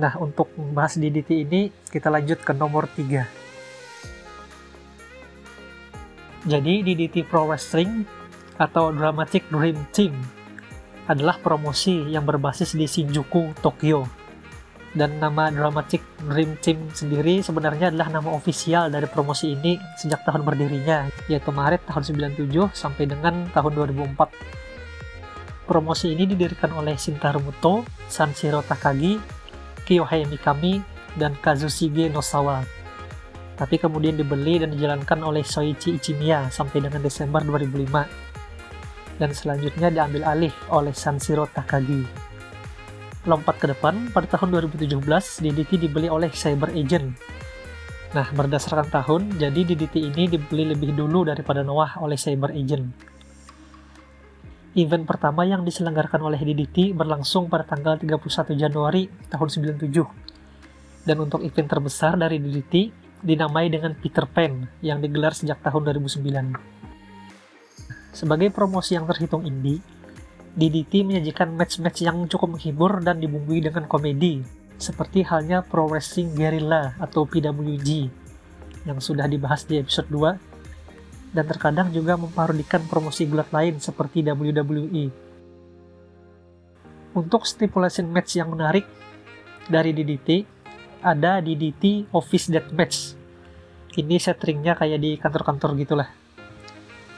Nah, 0.00 0.16
untuk 0.16 0.48
membahas 0.56 0.96
DDT 0.96 1.44
ini, 1.44 1.68
kita 1.92 2.08
lanjut 2.08 2.40
ke 2.40 2.56
nomor 2.56 2.88
3. 2.88 3.28
Jadi, 6.48 6.80
DDT 6.80 7.28
Pro 7.28 7.44
Wrestling 7.44 8.08
atau 8.56 8.96
Dramatic 8.96 9.44
Dream 9.52 9.76
Team 9.92 10.16
adalah 11.04 11.36
promosi 11.36 12.08
yang 12.08 12.24
berbasis 12.24 12.72
di 12.72 12.88
Shinjuku, 12.88 13.52
Tokyo. 13.60 14.08
Dan 14.96 15.20
nama 15.20 15.52
Dramatic 15.52 16.00
Dream 16.24 16.56
Team 16.64 16.88
sendiri 16.96 17.44
sebenarnya 17.44 17.92
adalah 17.92 18.08
nama 18.08 18.32
ofisial 18.32 18.88
dari 18.88 19.04
promosi 19.04 19.52
ini 19.52 19.76
sejak 20.00 20.24
tahun 20.24 20.48
berdirinya, 20.48 21.12
yaitu 21.28 21.52
Maret 21.52 21.84
tahun 21.84 22.32
97 22.40 22.72
sampai 22.72 23.04
dengan 23.04 23.52
tahun 23.52 23.76
2004. 24.16 25.68
Promosi 25.68 26.16
ini 26.16 26.24
didirikan 26.24 26.72
oleh 26.72 26.96
Shintaro 26.96 27.38
Muto, 27.38 27.86
Sanshiro 28.10 28.64
Takagi, 28.64 29.39
Kyohei 29.90 30.22
Mikami, 30.30 30.78
dan 31.18 31.34
Kazushige 31.42 32.06
Nosawa. 32.14 32.62
Tapi 33.58 33.74
kemudian 33.74 34.14
dibeli 34.14 34.62
dan 34.62 34.70
dijalankan 34.70 35.18
oleh 35.26 35.42
Soichi 35.42 35.98
Ichimiya 35.98 36.46
sampai 36.54 36.78
dengan 36.78 37.02
Desember 37.02 37.42
2005. 37.42 39.18
Dan 39.18 39.34
selanjutnya 39.34 39.90
diambil 39.90 40.22
alih 40.30 40.54
oleh 40.70 40.94
Sanshiro 40.94 41.50
Takagi. 41.50 42.06
Lompat 43.26 43.58
ke 43.58 43.66
depan, 43.68 44.14
pada 44.14 44.30
tahun 44.30 44.70
2017, 44.70 44.96
DDT 45.42 45.90
dibeli 45.90 46.06
oleh 46.06 46.30
Cyber 46.32 46.70
Agent. 46.72 47.18
Nah, 48.14 48.30
berdasarkan 48.30 48.88
tahun, 48.88 49.36
jadi 49.42 49.60
DDT 49.74 50.08
ini 50.08 50.24
dibeli 50.30 50.70
lebih 50.70 50.94
dulu 50.94 51.28
daripada 51.28 51.66
Noah 51.66 51.98
oleh 52.00 52.16
Cyber 52.16 52.54
Agent. 52.54 53.09
Event 54.78 55.02
pertama 55.02 55.42
yang 55.42 55.66
diselenggarakan 55.66 56.30
oleh 56.30 56.38
DDT 56.38 56.94
berlangsung 56.94 57.50
pada 57.50 57.66
tanggal 57.66 57.98
31 57.98 58.54
Januari 58.54 59.10
tahun 59.26 59.48
97. 59.82 59.90
Dan 61.02 61.16
untuk 61.18 61.42
event 61.42 61.66
terbesar 61.66 62.14
dari 62.14 62.38
DDT 62.38 62.94
dinamai 63.18 63.66
dengan 63.66 63.98
Peter 63.98 64.30
Pan 64.30 64.70
yang 64.78 65.02
digelar 65.02 65.34
sejak 65.34 65.58
tahun 65.58 65.90
2009. 65.90 66.54
Sebagai 68.14 68.54
promosi 68.54 68.94
yang 68.94 69.10
terhitung 69.10 69.42
indie, 69.42 69.82
DDT 70.54 71.02
menyajikan 71.02 71.50
match-match 71.50 72.06
yang 72.06 72.30
cukup 72.30 72.54
menghibur 72.54 73.02
dan 73.02 73.18
dibumbui 73.18 73.58
dengan 73.58 73.90
komedi, 73.90 74.38
seperti 74.78 75.26
halnya 75.26 75.66
Pro 75.66 75.90
Wrestling 75.90 76.30
Guerrilla 76.38 76.94
atau 77.02 77.26
PWG 77.26 78.06
yang 78.86 79.02
sudah 79.02 79.26
dibahas 79.26 79.66
di 79.66 79.82
episode 79.82 80.06
2 80.14 80.49
dan 81.30 81.44
terkadang 81.46 81.94
juga 81.94 82.18
memparodikan 82.18 82.82
promosi 82.90 83.26
gulat 83.26 83.50
lain 83.54 83.78
seperti 83.78 84.26
WWE. 84.26 85.04
Untuk 87.14 87.46
stipulation 87.46 88.06
match 88.10 88.38
yang 88.38 88.50
menarik 88.54 88.86
dari 89.66 89.94
DDT, 89.94 90.46
ada 91.02 91.38
DDT 91.42 92.10
Office 92.14 92.50
Deathmatch. 92.50 93.18
Ini 93.98 94.16
settingnya 94.22 94.78
kayak 94.78 94.98
di 95.02 95.18
kantor-kantor 95.18 95.74
gitulah. 95.78 96.08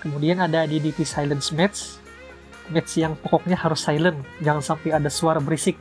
Kemudian 0.01 0.41
ada 0.41 0.65
DDT 0.65 1.05
Silence 1.05 1.53
Match, 1.53 2.01
match 2.73 2.97
yang 2.97 3.15
pokoknya 3.17 3.55
harus 3.61 3.85
silent, 3.85 4.19
jangan 4.41 4.65
sampai 4.65 4.97
ada 4.97 5.13
suara 5.13 5.39
berisik. 5.39 5.77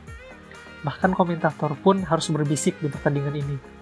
Bahkan 0.84 1.16
komentator 1.16 1.72
pun 1.80 2.04
harus 2.04 2.28
berbisik 2.28 2.76
di 2.80 2.92
pertandingan 2.92 3.34
ini 3.34 3.81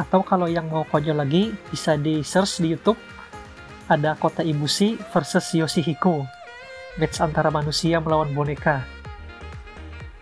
atau 0.00 0.24
kalau 0.24 0.48
yang 0.48 0.72
mau 0.72 0.88
konyol 0.88 1.20
lagi 1.20 1.52
bisa 1.68 2.00
di 2.00 2.24
search 2.24 2.64
di 2.64 2.72
YouTube. 2.72 2.96
Ada 3.90 4.16
kota 4.16 4.40
Ibushi 4.40 4.96
versus 5.12 5.52
Yoshihiko. 5.52 6.24
Match 6.96 7.20
antara 7.20 7.52
manusia 7.52 8.00
melawan 8.00 8.32
boneka. 8.32 8.80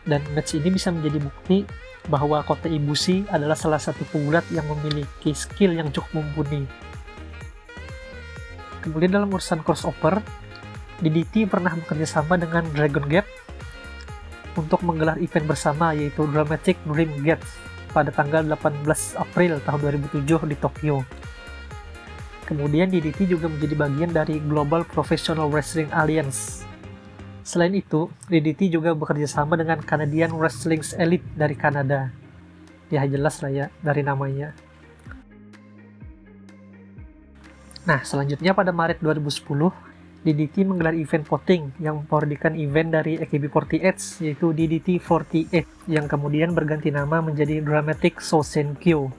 Dan 0.09 0.25
match 0.35 0.57
ini 0.57 0.73
bisa 0.73 0.89
menjadi 0.91 1.21
bukti 1.21 1.59
bahwa 2.09 2.41
kota 2.43 2.67
Ibushi 2.67 3.29
adalah 3.29 3.55
salah 3.55 3.79
satu 3.79 4.03
pegulat 4.09 4.43
yang 4.51 4.65
memiliki 4.67 5.37
skill 5.37 5.77
yang 5.77 5.93
cukup 5.93 6.25
mumpuni. 6.25 6.65
Kemudian 8.81 9.13
dalam 9.13 9.29
urusan 9.29 9.61
crossover, 9.61 10.25
DDT 11.05 11.45
pernah 11.45 11.77
bekerja 11.77 12.09
sama 12.09 12.41
dengan 12.41 12.65
Dragon 12.73 13.05
Gate 13.05 13.29
untuk 14.57 14.81
menggelar 14.81 15.21
event 15.21 15.45
bersama 15.45 15.93
yaitu 15.93 16.25
Dramatic 16.25 16.81
Dream 16.89 17.21
Gate 17.21 17.68
pada 17.91 18.13
tanggal 18.13 18.45
18 18.45 18.85
April 19.17 19.59
tahun 19.65 19.79
2007 20.09 20.49
di 20.49 20.57
Tokyo. 20.57 21.03
Kemudian 22.49 22.89
DDT 22.89 23.29
juga 23.29 23.49
menjadi 23.53 23.75
bagian 23.77 24.11
dari 24.13 24.41
Global 24.41 24.81
Professional 24.89 25.53
Wrestling 25.53 25.93
Alliance. 25.93 26.65
Selain 27.45 27.73
itu, 27.77 28.09
DDT 28.29 28.73
juga 28.73 28.97
bekerja 28.97 29.29
sama 29.29 29.57
dengan 29.57 29.81
Canadian 29.85 30.33
Wrestling 30.37 30.81
Elite 30.97 31.29
dari 31.37 31.57
Kanada. 31.57 32.13
Ya 32.89 33.05
jelas 33.05 33.41
lah 33.45 33.53
ya 33.53 33.67
dari 33.85 34.01
namanya. 34.01 34.57
Nah, 37.89 38.05
selanjutnya 38.05 38.53
pada 38.53 38.69
Maret 38.69 39.01
2010, 39.01 39.73
DDT 40.19 40.67
menggelar 40.67 40.99
event 40.99 41.23
voting 41.23 41.71
yang 41.79 42.03
memparodikan 42.03 42.59
event 42.59 42.91
dari 42.91 43.23
AKB48 43.23 43.87
yaitu 44.27 44.51
DDT48 44.51 45.87
yang 45.87 46.11
kemudian 46.11 46.51
berganti 46.59 46.91
nama 46.91 47.23
menjadi 47.23 47.63
Dramatic 47.63 48.19
Sosenkyo. 48.19 49.15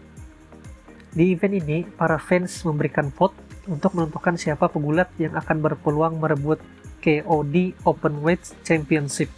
Di 1.09 1.33
event 1.33 1.55
ini, 1.55 1.77
para 1.87 2.19
fans 2.19 2.61
memberikan 2.67 3.09
vote 3.15 3.33
untuk 3.65 3.95
menentukan 3.95 4.35
siapa 4.35 4.67
pegulat 4.67 5.09
yang 5.17 5.33
akan 5.39 5.57
berpeluang 5.63 6.19
merebut 6.19 6.59
KOD 6.99 7.79
Openweight 7.87 8.59
Championship. 8.67 9.31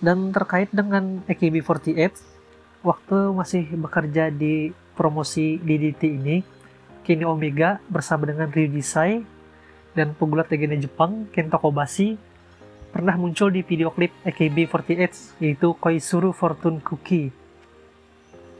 Dan 0.00 0.32
terkait 0.32 0.72
dengan 0.72 1.20
AKB48, 1.28 2.00
waktu 2.80 3.18
masih 3.36 3.68
bekerja 3.76 4.32
di 4.32 4.72
promosi 4.96 5.60
DDT 5.60 6.02
ini, 6.16 6.40
Kenny 7.04 7.28
Omega 7.28 7.76
bersama 7.92 8.24
dengan 8.24 8.48
Ryuji 8.48 8.80
Sai 8.80 9.39
dan 9.94 10.14
pegulat 10.14 10.46
legenda 10.50 10.78
Jepang 10.78 11.26
Kento 11.34 11.58
Kobashi 11.58 12.14
pernah 12.90 13.14
muncul 13.14 13.54
di 13.54 13.62
video 13.62 13.94
klip 13.94 14.10
AKB48 14.26 15.38
yaitu 15.42 15.74
Koizuru 15.78 16.34
Fortune 16.34 16.82
Cookie. 16.82 17.30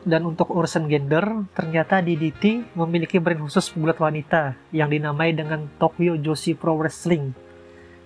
Dan 0.00 0.24
untuk 0.24 0.48
urusan 0.48 0.88
gender, 0.88 1.44
ternyata 1.52 2.00
DDT 2.00 2.72
memiliki 2.72 3.20
brand 3.20 3.44
khusus 3.44 3.68
pegulat 3.68 4.00
wanita 4.00 4.56
yang 4.72 4.88
dinamai 4.88 5.36
dengan 5.36 5.68
Tokyo 5.76 6.16
Joshi 6.16 6.56
Pro 6.56 6.80
Wrestling 6.80 7.36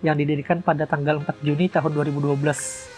yang 0.03 0.19
didirikan 0.19 0.59
pada 0.59 0.91
tanggal 0.91 1.23
4 1.23 1.47
Juni 1.47 1.71
tahun 1.71 1.95
2012. 1.95 2.94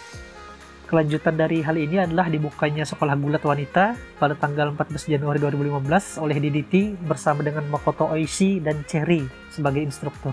Kelanjutan 0.87 1.35
dari 1.35 1.67
hal 1.67 1.75
ini 1.75 1.99
adalah 1.99 2.31
dibukanya 2.31 2.87
sekolah 2.87 3.19
gulat 3.19 3.43
wanita 3.43 3.99
pada 4.23 4.39
tanggal 4.39 4.71
14 4.71 5.19
Januari 5.19 5.43
2015 5.43 6.23
oleh 6.23 6.39
DDT 6.39 6.95
bersama 7.11 7.43
dengan 7.43 7.67
Makoto 7.67 8.07
Oishi 8.07 8.63
dan 8.63 8.87
Cherry 8.87 9.27
sebagai 9.51 9.83
instruktur. 9.83 10.31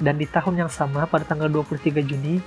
Dan 0.00 0.16
di 0.16 0.24
tahun 0.24 0.64
yang 0.64 0.72
sama 0.72 1.04
pada 1.04 1.28
tanggal 1.28 1.52
23 1.52 2.00
Juni, 2.00 2.40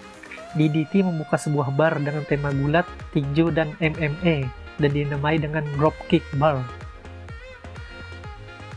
DDT 0.58 1.06
membuka 1.06 1.38
sebuah 1.38 1.70
bar 1.78 2.02
dengan 2.02 2.26
tema 2.26 2.50
gulat, 2.58 2.90
tinju, 3.14 3.54
dan 3.54 3.78
MMA 3.78 4.50
dan 4.82 4.90
dinamai 4.90 5.38
dengan 5.38 5.62
Dropkick 5.78 6.26
Bar. 6.42 6.66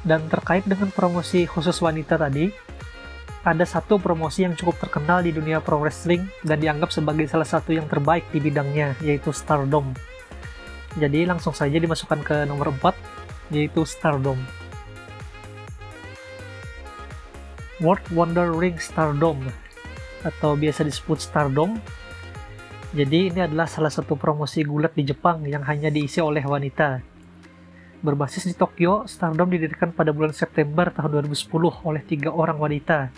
Dan 0.05 0.29
terkait 0.29 0.69
dengan 0.69 0.93
promosi 0.93 1.49
khusus 1.49 1.81
wanita 1.81 2.21
tadi, 2.21 2.53
ada 3.43 3.67
satu 3.67 3.99
promosi 3.99 4.47
yang 4.47 4.55
cukup 4.55 4.79
terkenal 4.79 5.19
di 5.19 5.35
dunia 5.35 5.59
pro 5.59 5.83
wrestling 5.83 6.23
dan 6.47 6.63
dianggap 6.63 6.95
sebagai 6.95 7.27
salah 7.27 7.47
satu 7.47 7.75
yang 7.75 7.91
terbaik 7.91 8.23
di 8.31 8.39
bidangnya, 8.39 8.95
yaitu 9.03 9.35
Stardom. 9.35 9.91
Jadi 10.95 11.27
langsung 11.27 11.51
saja 11.51 11.75
dimasukkan 11.75 12.23
ke 12.23 12.37
nomor 12.47 12.71
4, 12.71 12.95
yaitu 13.51 13.83
Stardom. 13.83 14.39
World 17.83 18.07
Wonder 18.15 18.55
Ring 18.55 18.79
Stardom, 18.79 19.43
atau 20.23 20.55
biasa 20.55 20.87
disebut 20.87 21.19
Stardom. 21.19 21.83
Jadi 22.95 23.35
ini 23.35 23.43
adalah 23.43 23.67
salah 23.67 23.91
satu 23.91 24.15
promosi 24.15 24.63
gulat 24.63 24.95
di 24.95 25.03
Jepang 25.03 25.43
yang 25.51 25.67
hanya 25.67 25.91
diisi 25.91 26.23
oleh 26.23 26.47
wanita. 26.47 27.03
Berbasis 28.07 28.47
di 28.47 28.55
Tokyo, 28.55 29.03
Stardom 29.11 29.51
didirikan 29.51 29.91
pada 29.91 30.15
bulan 30.15 30.31
September 30.31 30.95
tahun 30.95 31.27
2010 31.27 31.83
oleh 31.83 32.03
tiga 32.07 32.31
orang 32.31 32.59
wanita, 32.61 33.11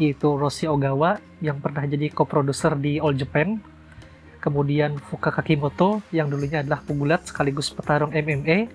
yaitu 0.00 0.36
Roshi 0.36 0.68
Ogawa 0.68 1.20
yang 1.44 1.60
pernah 1.60 1.84
jadi 1.84 2.08
co-producer 2.12 2.76
di 2.78 3.02
All 3.02 3.16
Japan, 3.16 3.60
kemudian 4.42 4.96
Fuka 4.98 5.30
Kakimoto 5.30 6.00
yang 6.14 6.30
dulunya 6.32 6.64
adalah 6.64 6.80
pegulat 6.82 7.28
sekaligus 7.28 7.68
petarung 7.70 8.10
MMA, 8.10 8.72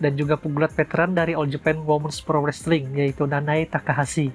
dan 0.00 0.16
juga 0.16 0.40
pegulat 0.40 0.72
veteran 0.72 1.12
dari 1.12 1.36
All 1.36 1.46
Japan 1.46 1.84
Women's 1.84 2.24
Pro 2.24 2.40
Wrestling 2.40 2.96
yaitu 2.96 3.28
Nanai 3.28 3.68
Takahashi. 3.68 4.32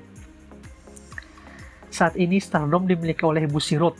Saat 1.90 2.16
ini 2.16 2.38
Stardom 2.38 2.86
dimiliki 2.86 3.26
oleh 3.26 3.50
Bushiroad. 3.50 3.98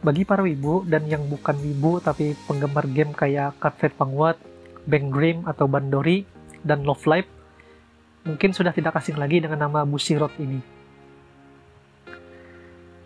Bagi 0.00 0.24
para 0.24 0.40
wibu 0.40 0.88
dan 0.88 1.04
yang 1.04 1.28
bukan 1.28 1.60
wibu 1.60 2.00
tapi 2.00 2.32
penggemar 2.48 2.88
game 2.88 3.12
kayak 3.12 3.60
Cardfight 3.60 3.92
Pangwat, 4.00 4.40
Bang 4.88 5.12
Dream 5.12 5.44
atau 5.44 5.68
Bandori, 5.68 6.24
dan 6.64 6.88
Love 6.88 7.04
Life, 7.04 7.28
mungkin 8.24 8.52
sudah 8.52 8.72
tidak 8.74 8.96
asing 9.00 9.16
lagi 9.16 9.40
dengan 9.40 9.68
nama 9.68 9.84
Bushiroad 9.88 10.32
ini. 10.36 10.60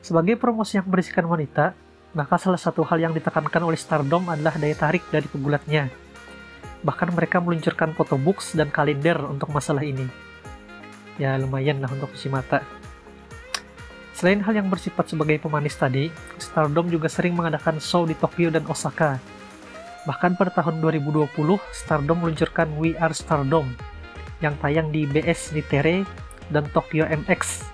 Sebagai 0.04 0.36
promosi 0.36 0.76
yang 0.76 0.84
berisikan 0.84 1.24
wanita, 1.24 1.72
maka 2.12 2.36
salah 2.36 2.60
satu 2.60 2.84
hal 2.84 3.00
yang 3.00 3.12
ditekankan 3.16 3.62
oleh 3.64 3.78
Stardom 3.78 4.28
adalah 4.28 4.54
daya 4.60 4.76
tarik 4.76 5.02
dari 5.08 5.24
pegulatnya. 5.24 5.88
Bahkan 6.84 7.16
mereka 7.16 7.40
meluncurkan 7.40 7.96
foto 7.96 8.20
books 8.20 8.52
dan 8.52 8.68
kalender 8.68 9.16
untuk 9.24 9.48
masalah 9.48 9.80
ini. 9.80 10.04
Ya 11.16 11.40
lumayan 11.40 11.80
lah 11.80 11.88
untuk 11.88 12.12
isi 12.12 12.28
mata. 12.28 12.60
Selain 14.14 14.38
hal 14.44 14.54
yang 14.54 14.68
bersifat 14.70 15.10
sebagai 15.10 15.40
pemanis 15.42 15.74
tadi, 15.74 16.12
Stardom 16.36 16.86
juga 16.86 17.08
sering 17.08 17.34
mengadakan 17.34 17.80
show 17.80 18.04
di 18.04 18.14
Tokyo 18.14 18.52
dan 18.52 18.62
Osaka. 18.68 19.18
Bahkan 20.04 20.36
pada 20.36 20.52
tahun 20.52 20.84
2020, 20.84 21.32
Stardom 21.72 22.18
meluncurkan 22.20 22.68
We 22.76 22.92
Are 23.00 23.16
Stardom 23.16 23.72
yang 24.42 24.54
tayang 24.58 24.90
di 24.90 25.06
BS 25.06 25.54
Nitere 25.54 26.02
dan 26.50 26.66
Tokyo 26.72 27.06
MX 27.06 27.70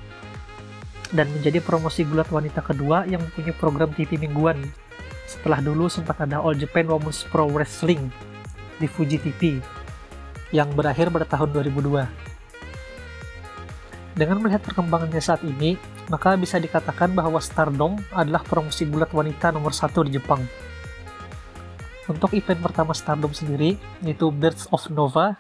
dan 1.15 1.27
menjadi 1.35 1.59
promosi 1.63 2.07
gulat 2.07 2.31
wanita 2.31 2.63
kedua 2.63 3.07
yang 3.07 3.23
mempunyai 3.23 3.55
program 3.57 3.91
TV 3.95 4.15
mingguan 4.19 4.63
setelah 5.27 5.63
dulu 5.63 5.87
sempat 5.87 6.19
ada 6.23 6.43
All 6.43 6.59
Japan 6.59 6.91
Women's 6.91 7.23
Pro 7.27 7.47
Wrestling 7.51 8.11
di 8.83 8.87
Fuji 8.91 9.19
TV 9.23 9.63
yang 10.51 10.71
berakhir 10.75 11.11
pada 11.15 11.27
tahun 11.27 11.55
2002. 11.55 12.31
Dengan 14.19 14.43
melihat 14.43 14.67
perkembangannya 14.67 15.23
saat 15.23 15.47
ini, 15.47 15.79
maka 16.11 16.35
bisa 16.35 16.59
dikatakan 16.59 17.15
bahwa 17.15 17.39
Stardom 17.39 17.95
adalah 18.11 18.43
promosi 18.43 18.83
gulat 18.91 19.15
wanita 19.15 19.55
nomor 19.55 19.71
satu 19.71 20.03
di 20.03 20.19
Jepang. 20.19 20.43
Untuk 22.11 22.35
event 22.35 22.59
pertama 22.59 22.91
Stardom 22.91 23.31
sendiri, 23.31 23.79
yaitu 24.03 24.35
Birds 24.35 24.67
of 24.75 24.91
Nova, 24.91 25.39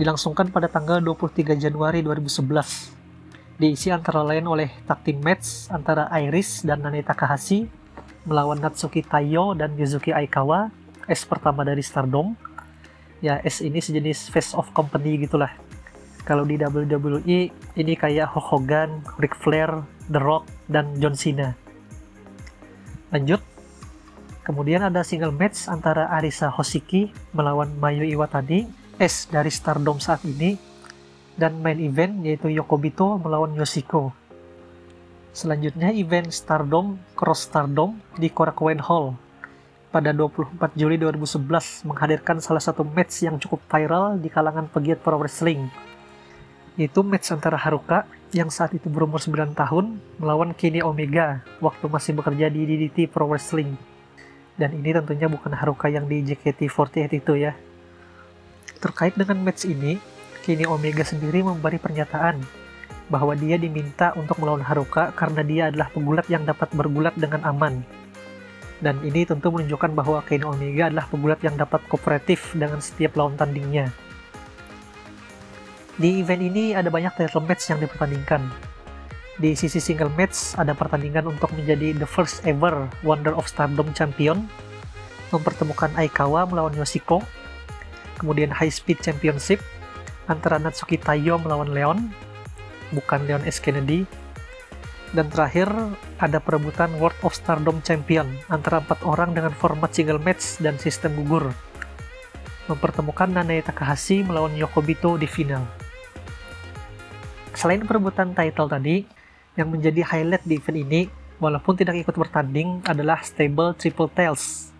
dilangsungkan 0.00 0.48
pada 0.48 0.72
tanggal 0.72 1.04
23 1.04 1.58
Januari 1.60 2.00
2011. 2.00 3.60
Diisi 3.60 3.92
antara 3.92 4.24
lain 4.24 4.48
oleh 4.48 4.72
tag 4.88 5.04
team 5.04 5.20
match 5.20 5.68
antara 5.68 6.08
Iris 6.16 6.64
dan 6.64 6.80
Nane 6.80 7.04
Takahashi 7.04 7.68
melawan 8.24 8.56
Natsuki 8.58 9.04
Taiyo 9.04 9.52
dan 9.52 9.76
Yuzuki 9.76 10.14
Aikawa, 10.14 10.72
S 11.10 11.28
pertama 11.28 11.66
dari 11.66 11.84
Stardom. 11.84 12.32
Ya, 13.20 13.38
S 13.44 13.62
ini 13.62 13.78
sejenis 13.78 14.32
face 14.32 14.56
of 14.56 14.66
company 14.72 15.20
gitulah. 15.20 15.52
Kalau 16.22 16.46
di 16.46 16.54
WWE 16.54 17.50
ini 17.52 17.94
kayak 17.98 18.30
Hulk 18.30 18.46
Hogan, 18.48 18.90
Ric 19.18 19.34
Flair, 19.34 19.82
The 20.08 20.22
Rock, 20.22 20.46
dan 20.70 20.94
John 21.02 21.18
Cena. 21.18 21.54
Lanjut. 23.10 23.42
Kemudian 24.42 24.82
ada 24.82 25.06
single 25.06 25.30
match 25.30 25.70
antara 25.70 26.10
Arisa 26.10 26.50
Hoshiki 26.50 27.14
melawan 27.30 27.70
Mayu 27.78 28.02
Iwatani 28.02 28.81
S 29.02 29.26
dari 29.26 29.50
Stardom 29.50 29.98
saat 29.98 30.22
ini 30.22 30.54
dan 31.34 31.58
main 31.58 31.82
event 31.82 32.22
yaitu 32.22 32.46
Yokobito 32.54 33.18
melawan 33.18 33.50
Yoshiko. 33.58 34.14
Selanjutnya 35.34 35.90
event 35.90 36.30
Stardom 36.30 37.02
Cross 37.18 37.50
Stardom 37.50 37.98
di 38.14 38.30
Korakuen 38.30 38.78
Hall 38.78 39.18
pada 39.90 40.14
24 40.14 40.78
Juli 40.78 41.02
2011 41.02 41.90
menghadirkan 41.90 42.38
salah 42.38 42.62
satu 42.62 42.86
match 42.86 43.26
yang 43.26 43.42
cukup 43.42 43.58
viral 43.66 44.22
di 44.22 44.30
kalangan 44.30 44.70
pegiat 44.70 45.02
pro 45.02 45.18
wrestling 45.18 45.66
yaitu 46.78 47.02
match 47.02 47.34
antara 47.34 47.58
Haruka 47.58 48.06
yang 48.32 48.48
saat 48.48 48.72
itu 48.72 48.88
berumur 48.88 49.20
9 49.20 49.52
tahun 49.52 49.98
melawan 50.16 50.54
Kenny 50.54 50.80
Omega 50.80 51.44
waktu 51.60 51.84
masih 51.90 52.16
bekerja 52.16 52.48
di 52.48 52.64
DDT 52.64 53.12
Pro 53.12 53.28
Wrestling. 53.28 53.76
Dan 54.56 54.72
ini 54.80 54.96
tentunya 54.96 55.28
bukan 55.28 55.52
Haruka 55.52 55.92
yang 55.92 56.08
di 56.08 56.24
JKT48 56.24 57.12
itu 57.12 57.36
ya. 57.36 57.52
Terkait 58.82 59.14
dengan 59.14 59.38
match 59.46 59.62
ini, 59.62 60.02
Kenny 60.42 60.66
Omega 60.66 61.06
sendiri 61.06 61.46
memberi 61.46 61.78
pernyataan 61.78 62.42
bahwa 63.06 63.38
dia 63.38 63.54
diminta 63.54 64.10
untuk 64.18 64.42
melawan 64.42 64.66
Haruka 64.66 65.14
karena 65.14 65.42
dia 65.46 65.62
adalah 65.70 65.86
pegulat 65.94 66.26
yang 66.26 66.42
dapat 66.42 66.66
bergulat 66.74 67.14
dengan 67.14 67.46
aman. 67.46 67.86
Dan 68.82 68.98
ini 69.06 69.22
tentu 69.22 69.54
menunjukkan 69.54 69.94
bahwa 69.94 70.18
Kenny 70.26 70.42
Omega 70.42 70.90
adalah 70.90 71.06
pegulat 71.06 71.38
yang 71.46 71.54
dapat 71.54 71.78
kooperatif 71.86 72.58
dengan 72.58 72.82
setiap 72.82 73.14
lawan 73.14 73.38
tandingnya. 73.38 73.94
Di 75.94 76.18
event 76.18 76.42
ini 76.42 76.74
ada 76.74 76.90
banyak 76.90 77.14
title 77.14 77.46
match 77.46 77.70
yang 77.70 77.78
dipertandingkan. 77.78 78.42
Di 79.38 79.54
sisi 79.54 79.78
single 79.78 80.10
match 80.18 80.58
ada 80.58 80.74
pertandingan 80.74 81.30
untuk 81.30 81.54
menjadi 81.54 81.94
the 81.94 82.08
first 82.08 82.42
ever 82.42 82.90
Wonder 83.06 83.30
of 83.38 83.46
Stardom 83.46 83.94
Champion, 83.94 84.50
mempertemukan 85.30 85.94
Aikawa 85.94 86.50
melawan 86.50 86.74
Yoshiko, 86.74 87.22
kemudian 88.22 88.54
High 88.54 88.70
Speed 88.70 89.02
Championship 89.02 89.58
antara 90.30 90.62
Natsuki 90.62 90.96
Taiyo 90.96 91.42
melawan 91.42 91.74
Leon, 91.74 91.98
bukan 92.94 93.26
Leon 93.26 93.42
S. 93.42 93.58
Kennedy, 93.58 94.06
dan 95.12 95.28
terakhir 95.28 95.68
ada 96.22 96.38
perebutan 96.38 96.94
World 96.96 97.18
of 97.26 97.34
Stardom 97.34 97.82
Champion 97.82 98.30
antara 98.48 98.80
empat 98.80 99.02
orang 99.02 99.34
dengan 99.34 99.52
format 99.52 99.90
single 99.90 100.22
match 100.22 100.62
dan 100.62 100.78
sistem 100.78 101.18
gugur, 101.18 101.50
mempertemukan 102.70 103.28
Nanae 103.28 103.60
Takahashi 103.60 104.22
melawan 104.22 104.54
Yokobito 104.54 105.18
di 105.18 105.26
final. 105.26 105.66
Selain 107.52 107.84
perebutan 107.84 108.32
title 108.32 108.70
tadi, 108.70 109.04
yang 109.52 109.68
menjadi 109.68 110.00
highlight 110.00 110.48
di 110.48 110.56
event 110.56 110.78
ini, 110.80 111.00
walaupun 111.36 111.76
tidak 111.76 112.00
ikut 112.00 112.16
bertanding, 112.16 112.80
adalah 112.88 113.20
stable 113.20 113.76
Triple 113.76 114.08
Tails 114.16 114.72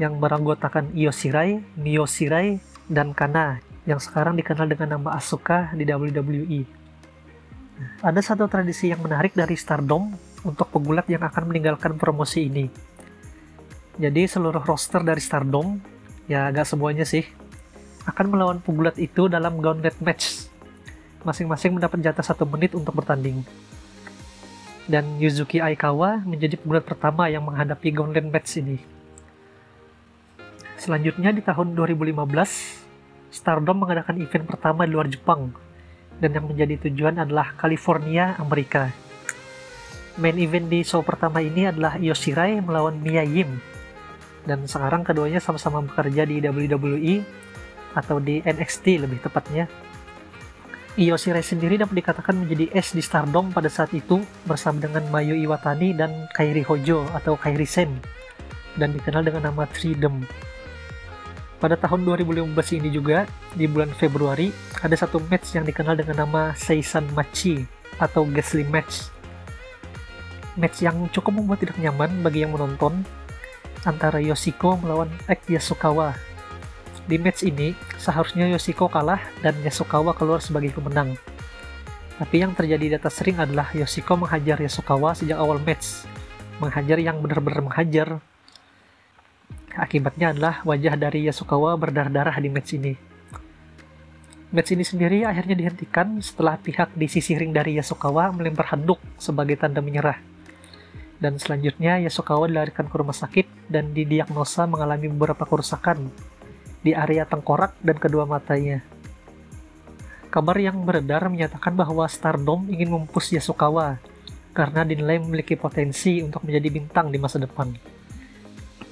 yang 0.00 0.16
beranggotakan 0.16 0.94
Io 0.94 1.12
Shirai, 1.12 1.60
Mio 1.76 2.06
Shirai, 2.08 2.56
dan 2.88 3.14
Kana 3.14 3.60
yang 3.84 4.02
sekarang 4.02 4.34
dikenal 4.34 4.66
dengan 4.68 4.98
nama 4.98 5.14
Asuka 5.14 5.70
di 5.76 5.84
WWE. 5.84 6.60
Ada 8.02 8.20
satu 8.34 8.50
tradisi 8.50 8.90
yang 8.90 9.04
menarik 9.04 9.36
dari 9.38 9.54
Stardom 9.54 10.10
untuk 10.42 10.68
pegulat 10.74 11.06
yang 11.06 11.22
akan 11.22 11.52
meninggalkan 11.52 11.94
promosi 11.94 12.50
ini. 12.50 12.66
Jadi 14.00 14.26
seluruh 14.26 14.64
roster 14.64 15.04
dari 15.06 15.22
Stardom, 15.22 15.78
ya 16.26 16.50
agak 16.50 16.66
semuanya 16.66 17.06
sih, 17.06 17.22
akan 18.08 18.26
melawan 18.34 18.58
pegulat 18.58 18.98
itu 18.98 19.30
dalam 19.30 19.62
gauntlet 19.62 19.94
match 20.02 20.48
masing-masing 21.26 21.74
mendapat 21.74 21.98
jatah 22.02 22.22
satu 22.22 22.46
menit 22.46 22.74
untuk 22.74 22.94
bertanding. 22.94 23.42
Dan 24.88 25.20
Yuzuki 25.20 25.60
Aikawa 25.60 26.22
menjadi 26.24 26.56
pegulat 26.56 26.88
pertama 26.88 27.28
yang 27.28 27.44
menghadapi 27.44 27.92
Gauntlet 27.92 28.24
Match 28.24 28.56
ini. 28.56 28.80
Selanjutnya 30.80 31.28
di 31.34 31.44
tahun 31.44 31.76
2015, 31.76 32.16
Stardom 33.28 33.84
mengadakan 33.84 34.18
event 34.18 34.44
pertama 34.48 34.88
di 34.88 34.92
luar 34.96 35.08
Jepang, 35.08 35.52
dan 36.18 36.34
yang 36.34 36.48
menjadi 36.48 36.88
tujuan 36.88 37.20
adalah 37.20 37.54
California, 37.54 38.34
Amerika. 38.40 38.90
Main 40.18 40.40
event 40.40 40.66
di 40.66 40.82
show 40.82 41.04
pertama 41.06 41.38
ini 41.38 41.70
adalah 41.70 41.94
Yoshirai 42.00 42.58
melawan 42.58 42.98
Mia 42.98 43.22
Yim, 43.22 43.60
dan 44.48 44.66
sekarang 44.66 45.06
keduanya 45.06 45.38
sama-sama 45.38 45.84
bekerja 45.84 46.26
di 46.26 46.42
WWE 46.42 47.14
atau 47.94 48.18
di 48.18 48.44
NXT 48.44 49.04
lebih 49.04 49.24
tepatnya 49.24 49.68
Io 50.98 51.14
Shirai 51.14 51.46
sendiri 51.46 51.78
dapat 51.78 51.94
dikatakan 52.02 52.34
menjadi 52.34 52.74
es 52.74 52.90
di 52.90 52.98
Stardom 52.98 53.54
pada 53.54 53.70
saat 53.70 53.94
itu 53.94 54.18
bersama 54.42 54.82
dengan 54.82 55.06
Mayu 55.14 55.38
Iwatani 55.46 55.94
dan 55.94 56.26
Kairi 56.34 56.66
Hojo 56.66 57.06
atau 57.14 57.38
Kairi 57.38 57.62
Sen 57.62 58.02
dan 58.74 58.90
dikenal 58.90 59.22
dengan 59.22 59.46
nama 59.46 59.62
Freedom. 59.70 60.26
Pada 61.58 61.74
tahun 61.74 62.06
2015 62.06 62.54
ini 62.78 62.88
juga, 62.94 63.26
di 63.58 63.66
bulan 63.66 63.90
Februari, 63.90 64.54
ada 64.78 64.94
satu 64.94 65.18
match 65.26 65.58
yang 65.58 65.66
dikenal 65.66 65.98
dengan 65.98 66.22
nama 66.26 66.54
Seisan 66.54 67.06
Machi 67.18 67.66
atau 67.98 68.22
Gasly 68.26 68.62
Match. 68.62 69.10
Match 70.54 70.82
yang 70.86 71.10
cukup 71.10 71.42
membuat 71.42 71.62
tidak 71.62 71.78
nyaman 71.82 72.22
bagi 72.22 72.46
yang 72.46 72.54
menonton 72.54 73.02
antara 73.82 74.22
Yoshiko 74.22 74.78
melawan 74.78 75.10
Ek 75.26 75.42
Yasukawa 75.50 76.28
di 77.08 77.16
match 77.16 77.40
ini, 77.40 77.72
seharusnya 77.96 78.44
Yoshiko 78.52 78.84
kalah 78.92 79.18
dan 79.40 79.56
Yasukawa 79.64 80.12
keluar 80.12 80.44
sebagai 80.44 80.76
pemenang. 80.76 81.16
Tapi 82.20 82.44
yang 82.44 82.52
terjadi 82.52 82.84
di 82.84 82.94
atas 83.00 83.24
ring 83.24 83.40
adalah 83.40 83.72
Yoshiko 83.72 84.12
menghajar 84.20 84.60
Yasukawa 84.60 85.16
sejak 85.16 85.40
awal 85.40 85.56
match. 85.64 86.04
Menghajar 86.60 87.00
yang 87.00 87.24
benar-benar 87.24 87.64
menghajar. 87.64 88.20
Akibatnya 89.78 90.34
adalah 90.34 90.58
wajah 90.66 90.98
dari 90.98 91.30
Yasukawa 91.30 91.78
berdarah-darah 91.78 92.34
di 92.42 92.50
match 92.50 92.74
ini. 92.74 92.98
Match 94.50 94.74
ini 94.74 94.82
sendiri 94.82 95.22
akhirnya 95.22 95.54
dihentikan 95.54 96.18
setelah 96.18 96.58
pihak 96.58 96.98
di 96.98 97.06
sisi 97.06 97.38
ring 97.38 97.54
dari 97.54 97.78
Yasukawa 97.78 98.34
melempar 98.34 98.74
handuk 98.74 98.98
sebagai 99.22 99.54
tanda 99.54 99.78
menyerah. 99.78 100.18
Dan 101.22 101.38
selanjutnya 101.38 102.02
Yasukawa 102.02 102.50
dilarikan 102.50 102.90
ke 102.90 102.96
rumah 102.98 103.14
sakit 103.14 103.70
dan 103.70 103.94
didiagnosa 103.94 104.66
mengalami 104.66 105.06
beberapa 105.14 105.46
kerusakan 105.46 106.10
di 106.82 106.90
area 106.90 107.22
tengkorak 107.22 107.78
dan 107.78 108.02
kedua 108.02 108.26
matanya. 108.26 108.82
Kabar 110.26 110.58
yang 110.58 110.82
beredar 110.82 111.22
menyatakan 111.30 111.78
bahwa 111.78 112.02
Stardom 112.10 112.66
ingin 112.66 112.90
memupus 112.90 113.30
Yasukawa 113.30 114.02
karena 114.50 114.82
dinilai 114.82 115.22
memiliki 115.22 115.54
potensi 115.54 116.18
untuk 116.18 116.42
menjadi 116.42 116.66
bintang 116.66 117.14
di 117.14 117.18
masa 117.22 117.38
depan. 117.38 117.97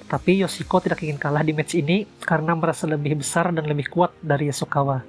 Tapi 0.07 0.43
Yoshiko 0.43 0.79
tidak 0.79 1.03
ingin 1.03 1.19
kalah 1.19 1.43
di 1.43 1.51
match 1.51 1.75
ini 1.75 2.07
karena 2.23 2.55
merasa 2.55 2.87
lebih 2.87 3.19
besar 3.19 3.51
dan 3.51 3.67
lebih 3.67 3.91
kuat 3.91 4.15
dari 4.23 4.47
Yasukawa. 4.47 5.03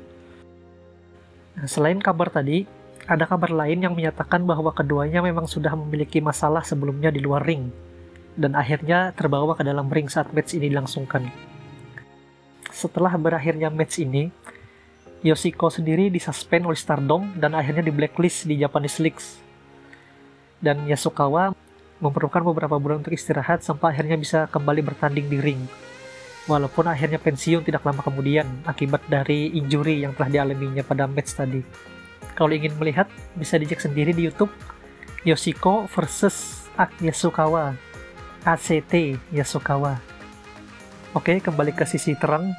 Nah, 1.57 1.67
selain 1.69 2.01
kabar 2.01 2.33
tadi, 2.33 2.65
ada 3.05 3.29
kabar 3.29 3.53
lain 3.53 3.85
yang 3.85 3.93
menyatakan 3.93 4.41
bahwa 4.41 4.73
keduanya 4.73 5.21
memang 5.21 5.45
sudah 5.45 5.73
memiliki 5.77 6.17
masalah 6.17 6.65
sebelumnya 6.65 7.13
di 7.13 7.21
luar 7.21 7.45
ring, 7.45 7.69
dan 8.33 8.57
akhirnya 8.57 9.13
terbawa 9.13 9.53
ke 9.53 9.61
dalam 9.61 9.85
ring 9.89 10.09
saat 10.09 10.33
match 10.33 10.57
ini 10.57 10.73
dilangsungkan 10.73 11.29
setelah 12.77 13.17
berakhirnya 13.17 13.73
match 13.73 13.97
ini, 13.97 14.29
Yoshiko 15.25 15.73
sendiri 15.73 16.13
disuspend 16.13 16.69
oleh 16.69 16.77
Stardom 16.77 17.33
dan 17.33 17.57
akhirnya 17.57 17.81
di 17.81 17.89
blacklist 17.89 18.45
di 18.45 18.61
Japanese 18.61 19.01
Leagues. 19.01 19.41
Dan 20.61 20.85
Yasukawa 20.85 21.57
memerlukan 21.97 22.45
beberapa 22.45 22.77
bulan 22.77 23.01
untuk 23.01 23.13
istirahat 23.13 23.65
sampai 23.65 23.93
akhirnya 23.93 24.17
bisa 24.17 24.39
kembali 24.49 24.81
bertanding 24.85 25.27
di 25.27 25.37
ring. 25.41 25.61
Walaupun 26.47 26.87
akhirnya 26.87 27.19
pensiun 27.19 27.65
tidak 27.67 27.83
lama 27.83 27.99
kemudian 27.99 28.47
akibat 28.63 29.03
dari 29.11 29.51
injury 29.51 30.05
yang 30.05 30.15
telah 30.15 30.31
dialaminya 30.31 30.85
pada 30.85 31.03
match 31.03 31.35
tadi. 31.35 31.59
Kalau 32.37 32.53
ingin 32.53 32.77
melihat, 32.79 33.09
bisa 33.35 33.59
dicek 33.59 33.81
sendiri 33.81 34.13
di 34.13 34.29
YouTube 34.29 34.53
Yoshiko 35.27 35.89
versus 35.91 36.69
Ak 36.79 36.93
Yasukawa. 37.03 37.75
ACT 38.47 39.19
Yasukawa. 39.35 39.99
Oke, 41.11 41.43
kembali 41.43 41.75
ke 41.75 41.83
sisi 41.83 42.15
terang 42.15 42.53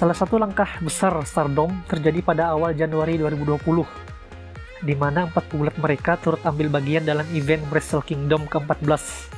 Salah 0.00 0.16
satu 0.16 0.40
langkah 0.40 0.80
besar 0.80 1.12
Stardom 1.26 1.68
terjadi 1.84 2.24
pada 2.24 2.54
awal 2.54 2.72
Januari 2.72 3.20
2020, 3.20 3.60
di 4.80 4.96
mana 4.96 5.28
empat 5.28 5.52
pegulat 5.52 5.76
mereka 5.76 6.16
turut 6.16 6.40
ambil 6.48 6.72
bagian 6.72 7.04
dalam 7.04 7.28
event 7.36 7.60
Wrestle 7.68 8.04
Kingdom 8.04 8.48
ke-14, 8.48 9.28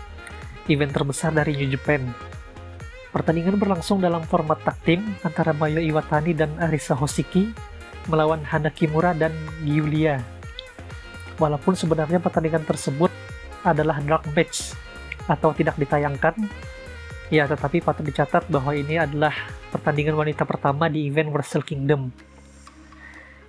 event 0.71 0.93
terbesar 0.95 1.35
dari 1.35 1.59
New 1.59 1.71
Japan. 1.71 2.07
Pertandingan 3.11 3.61
berlangsung 3.61 4.01
dalam 4.01 4.25
format 4.25 4.63
tag 4.65 4.79
team 4.87 5.05
antara 5.21 5.53
Mayo 5.53 5.83
Iwatani 5.83 6.33
dan 6.33 6.55
Arisa 6.57 6.97
Hoshiki 6.97 7.53
melawan 8.09 8.41
Hana 8.41 8.73
Kimura 8.73 9.13
dan 9.13 9.35
Giulia. 9.67 10.23
Walaupun 11.37 11.75
sebenarnya 11.75 12.23
pertandingan 12.23 12.65
tersebut 12.65 13.11
adalah 13.67 13.99
dark 14.01 14.25
match 14.33 14.73
atau 15.27 15.53
tidak 15.55 15.75
ditayangkan, 15.77 16.35
ya 17.29 17.47
tetapi 17.51 17.83
patut 17.83 18.07
dicatat 18.07 18.47
bahwa 18.47 18.73
ini 18.75 18.99
adalah 18.99 19.35
pertandingan 19.75 20.17
wanita 20.17 20.47
pertama 20.47 20.87
di 20.87 21.11
event 21.11 21.35
Wrestle 21.35 21.67
Kingdom. 21.67 22.32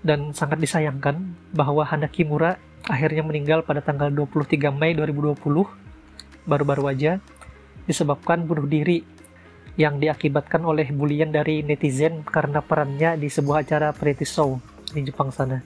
Dan 0.04 0.36
sangat 0.36 0.60
disayangkan 0.60 1.36
bahwa 1.56 1.88
Hana 1.88 2.12
Kimura 2.12 2.60
akhirnya 2.84 3.24
meninggal 3.24 3.64
pada 3.64 3.80
tanggal 3.80 4.12
23 4.12 4.68
Mei 4.76 4.92
2020, 4.92 5.40
baru-baru 6.44 6.84
aja, 6.92 7.24
disebabkan 7.88 8.44
bunuh 8.44 8.68
diri 8.68 9.08
yang 9.80 9.98
diakibatkan 9.98 10.62
oleh 10.68 10.92
bulian 10.94 11.34
dari 11.34 11.66
netizen 11.66 12.22
karena 12.22 12.62
perannya 12.62 13.18
di 13.18 13.32
sebuah 13.32 13.66
acara 13.66 13.90
variety 13.96 14.28
show 14.28 14.60
di 14.92 15.02
Jepang 15.08 15.34
sana. 15.34 15.64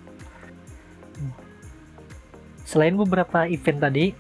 Selain 2.64 2.96
beberapa 2.96 3.48
event 3.48 3.80
tadi, 3.80 4.12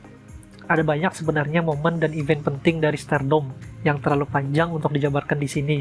ada 0.67 0.83
banyak 0.83 1.15
sebenarnya 1.15 1.63
momen 1.63 1.99
dan 1.99 2.11
event 2.11 2.43
penting 2.43 2.83
dari 2.83 2.99
Stardom 2.99 3.51
yang 3.87 4.03
terlalu 4.03 4.27
panjang 4.27 4.71
untuk 4.71 4.91
dijabarkan 4.91 5.39
di 5.39 5.47
sini. 5.47 5.79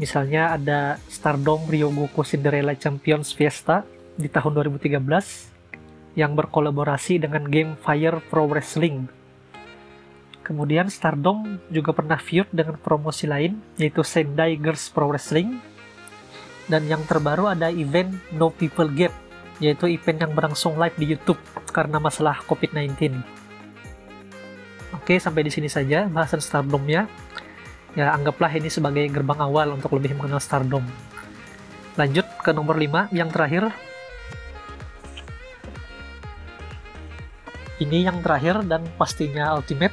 Misalnya 0.00 0.56
ada 0.56 0.96
Stardom 1.08 1.68
Ryogoku 1.68 2.24
Cinderella 2.24 2.72
Champions 2.72 3.36
Fiesta 3.36 3.84
di 4.16 4.28
tahun 4.28 4.56
2013 4.56 5.02
yang 6.16 6.36
berkolaborasi 6.36 7.20
dengan 7.20 7.44
game 7.48 7.76
Fire 7.80 8.20
Pro 8.28 8.48
Wrestling. 8.48 9.08
Kemudian 10.42 10.90
Stardom 10.90 11.60
juga 11.70 11.94
pernah 11.94 12.18
feud 12.18 12.50
dengan 12.50 12.76
promosi 12.76 13.30
lain 13.30 13.60
yaitu 13.78 14.02
Sendai 14.02 14.58
Girls 14.58 14.90
Pro 14.90 15.08
Wrestling. 15.08 15.60
Dan 16.66 16.86
yang 16.86 17.02
terbaru 17.04 17.50
ada 17.50 17.68
event 17.68 18.16
No 18.32 18.48
People 18.52 18.88
Gap 18.92 19.12
yaitu 19.62 19.86
event 19.86 20.26
yang 20.26 20.32
berlangsung 20.34 20.74
live 20.74 20.96
di 20.98 21.14
YouTube 21.14 21.38
karena 21.70 22.02
masalah 22.02 22.42
COVID-19. 22.48 23.22
Oke, 24.92 25.16
sampai 25.16 25.46
di 25.46 25.52
sini 25.54 25.70
saja 25.70 26.10
bahasan 26.10 26.42
Stardomnya 26.42 27.08
ya 27.92 28.16
anggaplah 28.16 28.52
ini 28.52 28.72
sebagai 28.72 29.04
gerbang 29.12 29.40
awal 29.40 29.76
untuk 29.76 29.92
lebih 29.96 30.16
mengenal 30.16 30.40
Stardom. 30.40 30.84
Lanjut 32.00 32.24
ke 32.40 32.50
nomor 32.56 32.80
5 32.80 33.12
yang 33.12 33.28
terakhir. 33.28 33.68
Ini 37.82 38.08
yang 38.08 38.22
terakhir 38.22 38.62
dan 38.64 38.86
pastinya 38.96 39.52
ultimate 39.58 39.92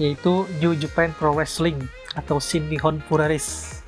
yaitu 0.00 0.48
New 0.58 0.72
Japan 0.72 1.12
Pro 1.14 1.36
Wrestling 1.36 1.76
atau 2.16 2.40
Shin 2.40 2.66
Nihon 2.66 3.04
Puraris. 3.04 3.80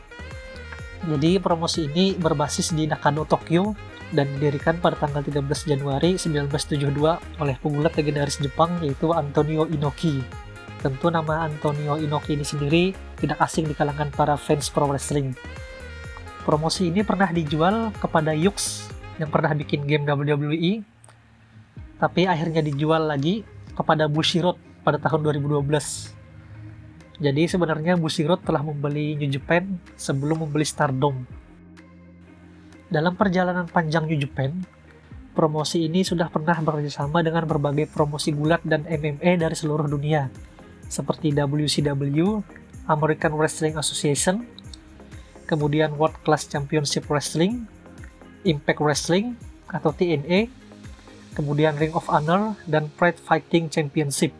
Jadi 1.04 1.36
promosi 1.36 1.84
ini 1.88 2.16
berbasis 2.16 2.72
di 2.72 2.88
Nakano, 2.88 3.28
Tokyo 3.28 3.76
dan 4.12 4.30
didirikan 4.36 4.78
pada 4.80 4.96
tanggal 4.96 5.20
13 5.20 5.44
Januari 5.68 6.16
1972 6.16 7.40
oleh 7.40 7.56
pegulat 7.60 7.92
legendaris 7.98 8.40
Jepang 8.40 8.78
yaitu 8.80 9.12
Antonio 9.12 9.68
Inoki. 9.68 10.22
Tentu 10.84 11.08
nama 11.08 11.48
Antonio 11.48 11.96
Inoki 11.96 12.36
ini 12.36 12.44
sendiri 12.44 12.92
tidak 13.16 13.40
asing 13.40 13.64
di 13.64 13.72
kalangan 13.72 14.12
para 14.12 14.36
fans 14.36 14.68
pro 14.68 14.84
wrestling. 14.84 15.32
Promosi 16.44 16.92
ini 16.92 17.00
pernah 17.00 17.32
dijual 17.32 17.88
kepada 17.96 18.36
Yux 18.36 18.84
yang 19.16 19.32
pernah 19.32 19.56
bikin 19.56 19.88
game 19.88 20.04
WWE, 20.04 20.84
tapi 21.96 22.28
akhirnya 22.28 22.60
dijual 22.60 23.08
lagi 23.08 23.48
kepada 23.72 24.12
Bushiroad 24.12 24.60
pada 24.84 25.00
tahun 25.00 25.24
2012. 25.24 25.64
Jadi 27.16 27.42
sebenarnya 27.48 27.96
Bushiroad 27.96 28.44
telah 28.44 28.60
membeli 28.60 29.16
New 29.16 29.32
Japan 29.32 29.80
sebelum 29.96 30.44
membeli 30.44 30.68
Stardom. 30.68 31.24
Dalam 32.92 33.16
perjalanan 33.16 33.64
panjang 33.72 34.04
New 34.04 34.20
Japan, 34.20 34.52
promosi 35.32 35.88
ini 35.88 36.04
sudah 36.04 36.28
pernah 36.28 36.60
bekerjasama 36.60 37.24
dengan 37.24 37.48
berbagai 37.48 37.88
promosi 37.88 38.36
gulat 38.36 38.60
dan 38.68 38.84
MMA 38.84 39.40
dari 39.40 39.56
seluruh 39.56 39.88
dunia, 39.88 40.28
seperti 40.94 41.34
WCW, 41.34 42.38
American 42.86 43.34
Wrestling 43.34 43.74
Association, 43.74 44.46
kemudian 45.50 45.98
World 45.98 46.14
Class 46.22 46.46
Championship 46.46 47.10
Wrestling, 47.10 47.66
Impact 48.46 48.78
Wrestling 48.78 49.34
atau 49.66 49.90
TNA, 49.90 50.46
kemudian 51.34 51.74
Ring 51.74 51.98
of 51.98 52.06
Honor, 52.06 52.54
dan 52.70 52.86
Pride 52.94 53.18
Fighting 53.18 53.66
Championship. 53.66 54.30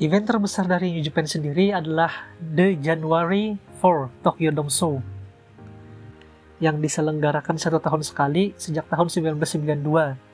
Event 0.00 0.24
terbesar 0.24 0.64
dari 0.64 0.90
New 0.96 1.04
Japan 1.04 1.28
sendiri 1.28 1.70
adalah 1.70 2.32
The 2.40 2.74
January 2.80 3.60
4 3.78 4.24
Tokyo 4.24 4.50
Dome 4.50 4.72
Show 4.72 4.98
yang 6.62 6.78
diselenggarakan 6.78 7.58
satu 7.58 7.82
tahun 7.82 8.06
sekali 8.06 8.54
sejak 8.54 8.86
tahun 8.86 9.10
1992. 9.36 10.31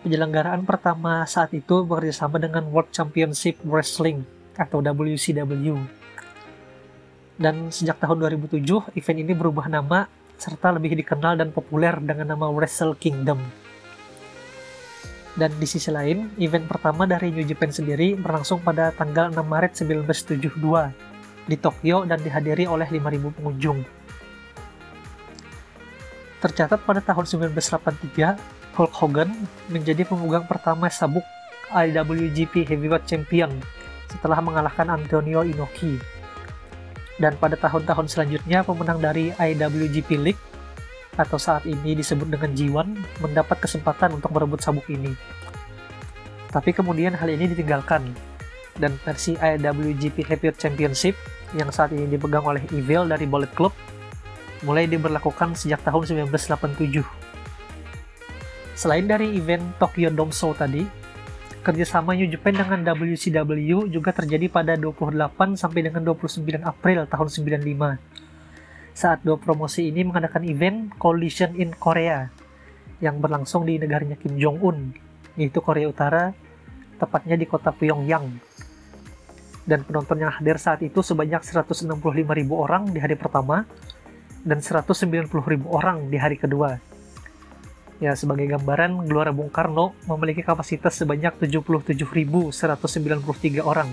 Penyelenggaraan 0.00 0.64
pertama 0.64 1.28
saat 1.28 1.52
itu 1.52 1.84
bekerjasama 1.84 2.40
dengan 2.40 2.64
World 2.72 2.88
Championship 2.88 3.60
Wrestling 3.68 4.24
atau 4.56 4.80
WCW. 4.80 5.76
Dan 7.36 7.68
sejak 7.68 8.00
tahun 8.00 8.24
2007, 8.24 8.96
event 8.96 9.18
ini 9.20 9.32
berubah 9.36 9.68
nama 9.68 10.08
serta 10.40 10.72
lebih 10.72 10.96
dikenal 10.96 11.36
dan 11.36 11.52
populer 11.52 11.92
dengan 12.00 12.32
nama 12.32 12.48
Wrestle 12.48 12.96
Kingdom. 12.96 13.44
Dan 15.36 15.52
di 15.60 15.68
sisi 15.68 15.92
lain, 15.92 16.32
event 16.40 16.64
pertama 16.64 17.04
dari 17.04 17.28
New 17.28 17.44
Japan 17.44 17.68
sendiri 17.68 18.16
berlangsung 18.16 18.64
pada 18.64 18.96
tanggal 18.96 19.28
6 19.28 19.36
Maret 19.36 19.72
1972 19.84 20.96
di 21.44 21.56
Tokyo 21.60 22.08
dan 22.08 22.24
dihadiri 22.24 22.64
oleh 22.64 22.88
5.000 22.88 23.36
pengunjung. 23.36 23.84
Tercatat 26.40 26.80
pada 26.88 27.04
tahun 27.04 27.52
1983, 27.52 28.59
Hulk 28.74 28.92
Hogan 28.94 29.30
menjadi 29.70 30.06
pemegang 30.06 30.46
pertama 30.46 30.86
sabuk 30.90 31.24
IWGP 31.70 32.66
Heavyweight 32.66 33.06
Champion 33.06 33.50
setelah 34.10 34.42
mengalahkan 34.42 34.90
Antonio 34.90 35.46
Inoki. 35.46 35.98
Dan 37.20 37.36
pada 37.36 37.54
tahun-tahun 37.54 38.08
selanjutnya, 38.08 38.64
pemenang 38.64 38.98
dari 38.98 39.30
IWGP 39.36 40.10
League 40.18 40.42
atau 41.20 41.36
saat 41.36 41.68
ini 41.68 41.92
disebut 41.92 42.32
dengan 42.32 42.56
G1 42.56 42.96
mendapat 43.20 43.60
kesempatan 43.60 44.16
untuk 44.16 44.32
merebut 44.32 44.64
sabuk 44.64 44.88
ini. 44.88 45.12
Tapi 46.50 46.72
kemudian 46.72 47.14
hal 47.14 47.28
ini 47.30 47.46
ditinggalkan 47.52 48.10
dan 48.80 48.96
versi 49.04 49.36
IWGP 49.36 50.24
Heavyweight 50.24 50.58
Championship 50.58 51.14
yang 51.52 51.68
saat 51.68 51.92
ini 51.92 52.08
dipegang 52.08 52.42
oleh 52.42 52.64
Evil 52.72 53.04
dari 53.06 53.28
Bullet 53.28 53.52
Club 53.52 53.74
mulai 54.64 54.88
diberlakukan 54.88 55.56
sejak 55.56 55.84
tahun 55.84 56.26
1987. 56.28 57.29
Selain 58.80 59.04
dari 59.04 59.36
event 59.36 59.76
Tokyo 59.76 60.08
Dome 60.08 60.32
Show 60.32 60.56
tadi, 60.56 60.80
kerjasama 61.60 62.16
New 62.16 62.32
Japan 62.32 62.56
dengan 62.56 62.96
WCW 62.96 63.92
juga 63.92 64.08
terjadi 64.16 64.48
pada 64.48 64.72
28 64.72 65.52
sampai 65.52 65.84
dengan 65.84 66.00
29 66.00 66.64
April 66.64 67.04
tahun 67.04 67.28
95 67.60 68.20
saat 68.96 69.20
dua 69.20 69.36
promosi 69.36 69.92
ini 69.92 70.00
mengadakan 70.00 70.48
event 70.48 70.96
Collision 70.96 71.52
in 71.60 71.76
Korea 71.76 72.32
yang 73.04 73.20
berlangsung 73.20 73.68
di 73.68 73.76
negaranya 73.76 74.16
Kim 74.16 74.40
Jong 74.40 74.64
Un, 74.64 74.78
yaitu 75.36 75.60
Korea 75.60 75.88
Utara, 75.88 76.32
tepatnya 76.96 77.36
di 77.36 77.44
kota 77.44 77.76
Pyongyang. 77.76 78.32
Dan 79.64 79.84
penonton 79.84 80.24
yang 80.24 80.32
hadir 80.32 80.56
saat 80.56 80.80
itu 80.80 81.04
sebanyak 81.04 81.44
165.000 81.44 82.00
orang 82.48 82.88
di 82.88 82.96
hari 82.96 83.16
pertama 83.16 83.68
dan 84.40 84.64
190.000 84.64 85.28
orang 85.68 86.08
di 86.08 86.16
hari 86.16 86.40
kedua. 86.40 86.89
Ya, 88.00 88.16
sebagai 88.16 88.48
gambaran, 88.48 89.04
Gelora 89.04 89.28
Bung 89.28 89.52
Karno 89.52 89.92
memiliki 90.08 90.40
kapasitas 90.40 90.96
sebanyak 90.96 91.36
77.193 91.36 93.60
orang. 93.60 93.92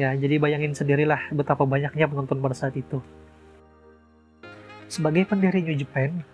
Ya, 0.00 0.16
jadi 0.16 0.40
bayangin 0.40 0.72
sendirilah 0.72 1.28
betapa 1.36 1.68
banyaknya 1.68 2.08
penonton 2.08 2.40
pada 2.40 2.56
saat 2.56 2.72
itu. 2.80 3.04
Sebagai 4.88 5.28
pendiri 5.28 5.60
New 5.60 5.76
Japan, 5.76 6.24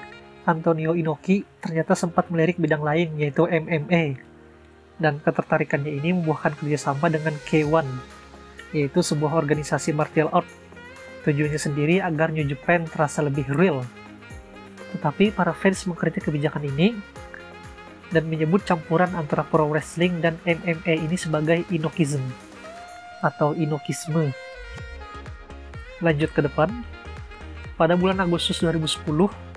Antonio 0.47 0.95
Inoki 0.95 1.43
ternyata 1.59 1.99
sempat 1.99 2.31
melirik 2.31 2.55
bidang 2.55 2.87
lain 2.87 3.19
yaitu 3.19 3.51
MMA. 3.51 4.15
Dan 4.95 5.19
ketertarikannya 5.19 5.91
ini 5.91 6.15
membuahkan 6.15 6.55
kerjasama 6.55 7.11
dengan 7.11 7.35
K1, 7.51 7.83
yaitu 8.71 9.03
sebuah 9.03 9.43
organisasi 9.43 9.91
martial 9.91 10.31
art. 10.31 10.47
Tujuannya 11.27 11.59
sendiri 11.59 11.99
agar 11.99 12.31
New 12.31 12.47
Japan 12.47 12.87
terasa 12.87 13.27
lebih 13.27 13.51
real. 13.51 13.83
Tetapi 14.95 15.35
para 15.35 15.51
fans 15.51 15.83
mengkritik 15.91 16.31
kebijakan 16.31 16.65
ini 16.71 16.95
dan 18.15 18.31
menyebut 18.31 18.63
campuran 18.63 19.11
antara 19.19 19.43
pro 19.43 19.67
wrestling 19.67 20.23
dan 20.23 20.39
MMA 20.47 21.03
ini 21.03 21.19
sebagai 21.19 21.67
Inokism 21.75 22.23
atau 23.27 23.59
Inokisme. 23.59 24.31
Lanjut 25.99 26.31
ke 26.31 26.41
depan, 26.47 26.71
pada 27.75 27.99
bulan 27.99 28.23
Agustus 28.23 28.63
2010, 28.63 29.03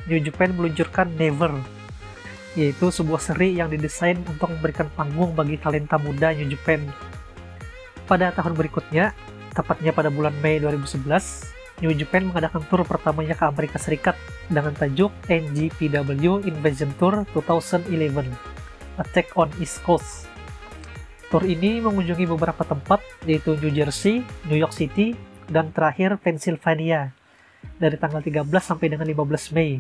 New 0.10 0.20
Japan 0.24 0.50
meluncurkan 0.56 1.12
Never, 1.20 1.54
yaitu 2.58 2.90
sebuah 2.90 3.22
seri 3.22 3.54
yang 3.54 3.70
didesain 3.70 4.18
untuk 4.26 4.50
memberikan 4.50 4.90
panggung 4.98 5.38
bagi 5.38 5.62
talenta 5.62 6.02
muda 6.02 6.34
New 6.34 6.50
Japan. 6.50 6.82
Pada 8.08 8.32
tahun 8.32 8.56
berikutnya, 8.56 9.12
tepatnya 9.52 9.92
pada 9.92 10.08
bulan 10.08 10.32
Mei 10.40 10.58
2011, 10.64 11.57
New 11.78 11.94
Japan 11.94 12.26
mengadakan 12.26 12.66
tur 12.66 12.82
pertamanya 12.82 13.38
ke 13.38 13.46
Amerika 13.46 13.78
Serikat 13.78 14.18
dengan 14.50 14.74
tajuk 14.74 15.14
NGPW 15.30 16.42
Invasion 16.50 16.90
Tour 16.98 17.22
2011 17.38 18.34
Attack 18.98 19.38
on 19.38 19.46
East 19.62 19.86
Coast. 19.86 20.26
Tur 21.30 21.46
ini 21.46 21.78
mengunjungi 21.78 22.26
beberapa 22.34 22.66
tempat 22.66 22.98
yaitu 23.30 23.54
New 23.62 23.70
Jersey, 23.70 24.26
New 24.50 24.58
York 24.58 24.74
City, 24.74 25.14
dan 25.46 25.70
terakhir 25.70 26.18
Pennsylvania 26.18 27.14
dari 27.78 27.94
tanggal 28.02 28.26
13 28.26 28.42
sampai 28.58 28.88
dengan 28.90 29.06
15 29.06 29.54
Mei. 29.54 29.78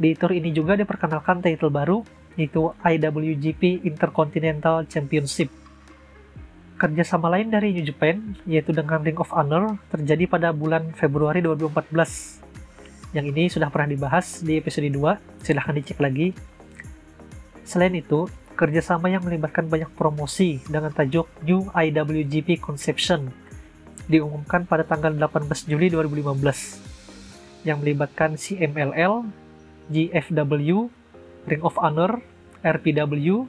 Di 0.00 0.16
tour 0.16 0.32
ini 0.32 0.48
juga 0.48 0.80
diperkenalkan 0.80 1.44
title 1.44 1.68
baru, 1.68 2.00
yaitu 2.40 2.72
IWGP 2.80 3.84
Intercontinental 3.84 4.88
Championship. 4.88 5.65
Kerjasama 6.76 7.32
lain 7.32 7.48
dari 7.48 7.72
New 7.72 7.88
Japan, 7.88 8.36
yaitu 8.44 8.68
dengan 8.68 9.00
Ring 9.00 9.16
of 9.16 9.32
Honor, 9.32 9.80
terjadi 9.88 10.28
pada 10.28 10.52
bulan 10.52 10.92
Februari 10.92 11.40
2014. 11.40 12.44
Yang 13.16 13.26
ini 13.32 13.44
sudah 13.48 13.72
pernah 13.72 13.96
dibahas 13.96 14.44
di 14.44 14.60
episode 14.60 14.92
2, 14.92 15.40
silahkan 15.40 15.72
dicek 15.72 15.96
lagi. 16.04 16.36
Selain 17.64 17.96
itu, 17.96 18.28
kerjasama 18.60 19.08
yang 19.08 19.24
melibatkan 19.24 19.64
banyak 19.72 19.88
promosi 19.96 20.60
dengan 20.68 20.92
tajuk 20.92 21.24
New 21.48 21.64
IWGP 21.72 22.60
Conception 22.60 23.32
diumumkan 24.04 24.68
pada 24.68 24.84
tanggal 24.84 25.16
18 25.16 25.48
Juli 25.72 25.88
2015 25.88 27.64
yang 27.64 27.80
melibatkan 27.80 28.36
CMLL, 28.36 29.24
GFW, 29.88 30.92
Ring 31.48 31.62
of 31.64 31.74
Honor, 31.80 32.20
RPW, 32.60 33.48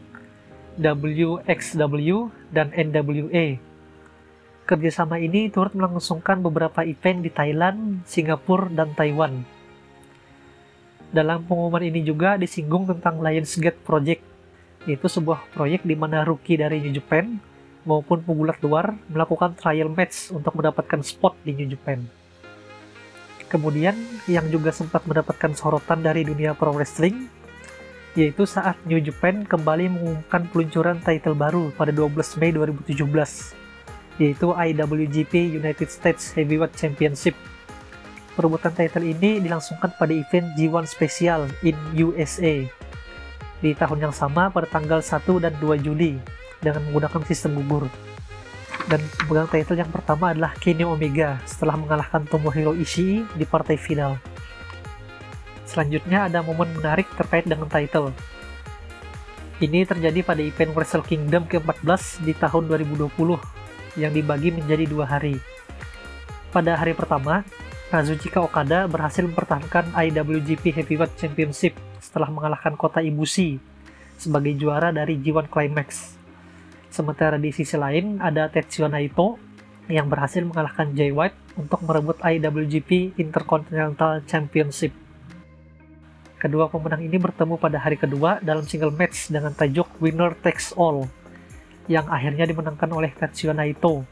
WXW, 0.77 2.29
dan 2.53 2.69
NWA. 2.71 3.57
Kerjasama 4.67 5.17
ini 5.17 5.49
turut 5.49 5.73
melangsungkan 5.73 6.43
beberapa 6.43 6.83
event 6.83 7.23
di 7.23 7.31
Thailand, 7.31 8.03
Singapura, 8.03 8.69
dan 8.69 8.93
Taiwan. 8.93 9.41
Dalam 11.07 11.47
pengumuman 11.47 11.81
ini 11.87 12.03
juga 12.03 12.35
disinggung 12.35 12.83
tentang 12.85 13.23
Lionsgate 13.23 13.79
Project, 13.81 14.21
yaitu 14.83 15.07
sebuah 15.07 15.49
proyek 15.55 15.87
di 15.87 15.95
mana 15.95 16.27
rookie 16.27 16.59
dari 16.59 16.83
New 16.83 16.91
Japan 16.91 17.39
maupun 17.87 18.19
pegulat 18.19 18.59
luar 18.59 18.99
melakukan 19.07 19.55
trial 19.55 19.87
match 19.87 20.35
untuk 20.35 20.51
mendapatkan 20.59 20.99
spot 20.99 21.39
di 21.47 21.55
New 21.55 21.71
Japan. 21.71 22.03
Kemudian 23.47 23.95
yang 24.27 24.51
juga 24.51 24.75
sempat 24.75 25.07
mendapatkan 25.07 25.55
sorotan 25.55 26.03
dari 26.03 26.27
dunia 26.27 26.51
pro 26.51 26.75
wrestling 26.75 27.31
yaitu 28.17 28.49
saat 28.49 28.73
New 28.89 28.97
Japan 28.97 29.45
kembali 29.45 29.93
mengumumkan 29.93 30.49
peluncuran 30.49 30.97
title 31.06 31.38
baru 31.38 31.69
pada 31.77 31.93
12 31.93 32.41
Mei 32.41 32.49
2017 32.49 33.06
yaitu 34.17 34.49
IWGP 34.49 35.62
United 35.62 35.86
States 35.93 36.34
Heavyweight 36.34 36.73
Championship. 36.73 37.38
Perebutan 38.34 38.73
title 38.73 39.06
ini 39.06 39.38
dilangsungkan 39.38 39.93
pada 40.01 40.10
event 40.10 40.49
G1 40.58 40.89
Special 40.89 41.45
in 41.62 41.77
USA 41.93 42.65
di 43.62 43.73
tahun 43.77 44.10
yang 44.10 44.13
sama 44.13 44.49
pada 44.49 44.65
tanggal 44.65 45.01
1 45.01 45.21
dan 45.38 45.53
2 45.62 45.86
Juli 45.86 46.17
dengan 46.58 46.82
menggunakan 46.89 47.21
sistem 47.30 47.62
gugur. 47.62 47.86
Dan 48.89 49.03
pemegang 49.21 49.49
title 49.51 49.77
yang 49.77 49.91
pertama 49.93 50.34
adalah 50.34 50.58
Kenny 50.58 50.86
Omega 50.88 51.38
setelah 51.45 51.77
mengalahkan 51.77 52.25
Tomohiro 52.25 52.73
Ishii 52.73 53.38
di 53.38 53.45
partai 53.45 53.77
final. 53.77 54.17
Selanjutnya 55.67 56.32
ada 56.32 56.39
momen 56.39 56.71
menarik 56.80 57.12
terkait 57.19 57.43
dengan 57.43 57.67
title. 57.67 58.15
Ini 59.60 59.84
terjadi 59.84 60.23
pada 60.23 60.39
event 60.39 60.71
Wrestle 60.71 61.03
Kingdom 61.03 61.43
ke-14 61.49 62.23
di 62.23 62.32
tahun 62.32 62.71
2020 62.71 63.12
yang 63.99 64.13
dibagi 64.13 64.56
menjadi 64.56 64.86
dua 64.88 65.10
hari. 65.10 65.36
Pada 66.53 66.80
hari 66.80 66.95
pertama, 66.95 67.43
Kazuchika 67.91 68.39
Okada 68.39 68.88
berhasil 68.88 69.25
mempertahankan 69.25 69.91
IWGP 69.91 70.71
Heavyweight 70.71 71.17
Championship 71.19 71.75
setelah 71.99 72.32
mengalahkan 72.32 72.77
kota 72.80 73.03
Ibushi 73.03 73.58
sebagai 74.15 74.56
juara 74.56 74.93
dari 74.93 75.17
G1 75.19 75.51
Climax. 75.51 76.15
Sementara 76.93 77.36
di 77.36 77.51
sisi 77.51 77.75
lain 77.75 78.19
ada 78.23 78.47
Tetsuya 78.47 78.88
Naito 78.88 79.39
yang 79.88 80.12
berhasil 80.12 80.43
mengalahkan 80.43 80.91
Jay 80.93 81.12
White 81.15 81.58
untuk 81.58 81.82
merebut 81.84 82.19
IWGP 82.19 83.17
Intercontinental 83.17 84.21
Championship. 84.27 85.07
Kedua 86.38 86.69
pemenang 86.69 87.02
ini 87.02 87.17
bertemu 87.17 87.58
pada 87.58 87.82
hari 87.82 87.97
kedua 87.97 88.38
dalam 88.45 88.62
single 88.62 88.93
match 88.93 89.34
dengan 89.34 89.58
tajuk 89.58 89.89
Winner 89.97 90.38
Takes 90.38 90.78
All 90.78 91.10
yang 91.89 92.06
akhirnya 92.06 92.45
dimenangkan 92.45 92.93
oleh 92.93 93.10
Tetsuya 93.10 93.58
Naito 93.58 94.06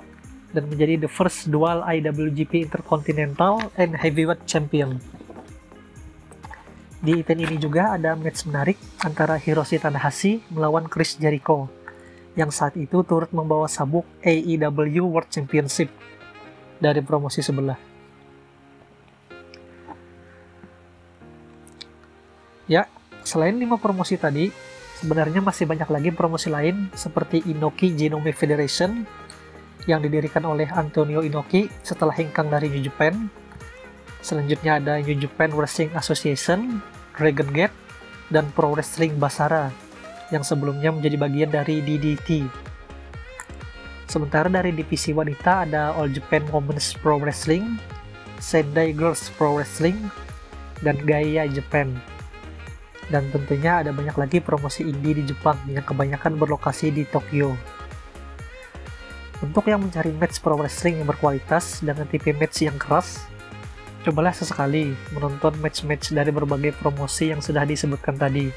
dan 0.50 0.66
menjadi 0.66 1.06
the 1.06 1.12
first 1.12 1.54
dual 1.54 1.86
IWGP 1.86 2.66
Intercontinental 2.66 3.70
and 3.78 3.94
Heavyweight 3.94 4.42
Champion. 4.50 4.98
Di 7.06 7.22
event 7.22 7.46
ini 7.46 7.62
juga 7.62 7.94
ada 7.94 8.18
match 8.18 8.50
menarik 8.50 8.82
antara 9.06 9.38
Hiroshi 9.38 9.78
Tanahashi 9.78 10.42
melawan 10.50 10.90
Chris 10.90 11.22
Jericho 11.22 11.70
yang 12.34 12.50
saat 12.50 12.74
itu 12.74 13.06
turut 13.06 13.30
membawa 13.30 13.70
sabuk 13.70 14.10
AEW 14.26 15.14
World 15.14 15.30
Championship 15.30 15.94
dari 16.82 17.06
promosi 17.06 17.46
sebelah. 17.46 17.95
Ya, 22.65 22.89
selain 23.21 23.58
lima 23.58 23.78
promosi 23.78 24.17
tadi, 24.17 24.49
sebenarnya 24.97 25.41
masih 25.41 25.69
banyak 25.69 25.89
lagi 25.89 26.10
promosi 26.10 26.49
lain 26.49 26.89
seperti 26.97 27.45
Inoki 27.45 27.93
Genome 27.93 28.34
Federation 28.34 29.06
yang 29.86 30.01
didirikan 30.01 30.45
oleh 30.49 30.65
Antonio 30.73 31.21
Inoki 31.21 31.69
setelah 31.86 32.13
hengkang 32.13 32.49
dari 32.49 32.73
New 32.73 32.82
Japan. 32.82 33.30
Selanjutnya 34.25 34.82
ada 34.82 34.97
New 34.97 35.17
Japan 35.21 35.54
Wrestling 35.54 35.93
Association 35.93 36.82
Dragon 37.15 37.47
Gate, 37.56 37.75
dan 38.30 38.49
Pro 38.54 38.75
Wrestling 38.75 39.15
Basara 39.15 39.71
yang 40.34 40.43
sebelumnya 40.43 40.91
menjadi 40.91 41.15
bagian 41.15 41.49
dari 41.54 41.80
DDT. 41.80 42.43
Sementara 44.06 44.49
dari 44.49 44.73
divisi 44.73 45.13
wanita 45.13 45.65
ada 45.65 45.93
All 45.97 46.12
Japan 46.12 46.45
Women's 46.49 46.93
Pro 46.97 47.17
Wrestling, 47.17 47.78
Sendai 48.38 48.93
Girls 48.93 49.30
Pro 49.34 49.58
Wrestling, 49.58 49.97
dan 50.82 50.97
Gaia 51.06 51.49
Japan. 51.49 51.93
Dan 53.10 53.30
tentunya 53.30 53.86
ada 53.86 53.94
banyak 53.94 54.18
lagi 54.18 54.38
promosi 54.41 54.86
indie 54.86 55.22
di 55.22 55.24
Jepang 55.30 55.58
yang 55.70 55.86
kebanyakan 55.86 56.41
berlokasi 56.41 56.89
di 56.89 57.06
Tokyo. 57.06 57.54
Untuk 59.44 59.68
yang 59.70 59.84
mencari 59.84 60.10
match 60.15 60.41
pro 60.41 60.58
wrestling 60.58 61.04
yang 61.04 61.08
berkualitas 61.12 61.84
dengan 61.86 62.08
tipe 62.10 62.32
match 62.34 62.65
yang 62.65 62.80
keras, 62.82 63.28
cobalah 64.08 64.32
sesekali 64.32 64.96
menonton 65.13 65.54
match-match 65.62 66.13
dari 66.15 66.32
berbagai 66.34 66.74
promosi 66.82 67.30
yang 67.36 67.44
sudah 67.44 67.68
disebutkan 67.68 68.15
tadi. 68.18 68.50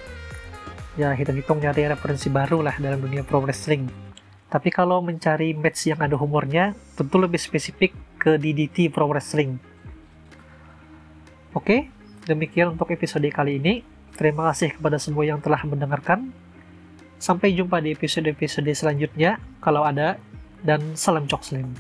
Ya, 0.97 1.13
hitung-hitung 1.13 1.61
nyari 1.61 1.91
referensi 1.91 2.31
baru 2.31 2.63
lah 2.65 2.79
dalam 2.81 3.05
dunia 3.05 3.27
pro 3.27 3.43
wrestling. 3.43 4.09
Tapi 4.49 4.73
kalau 4.73 5.05
mencari 5.05 5.53
match 5.53 5.93
yang 5.93 6.01
ada 6.01 6.17
humornya, 6.17 6.73
tentu 6.97 7.21
lebih 7.21 7.37
spesifik 7.37 7.93
ke 8.17 8.41
DDT 8.41 8.89
Pro 8.89 9.05
Wrestling. 9.05 9.61
Oke, 11.53 11.93
demikian 12.25 12.73
untuk 12.73 12.89
episode 12.89 13.29
kali 13.29 13.61
ini. 13.61 13.85
Terima 14.19 14.51
kasih 14.51 14.75
kepada 14.75 14.99
semua 14.99 15.23
yang 15.23 15.39
telah 15.39 15.63
mendengarkan. 15.63 16.35
Sampai 17.23 17.55
jumpa 17.55 17.79
di 17.79 17.95
episode-episode 17.95 18.67
selanjutnya, 18.75 19.39
kalau 19.63 19.87
ada, 19.87 20.19
dan 20.67 20.83
salam 20.99 21.31
Cok 21.31 21.43
Slim. 21.47 21.71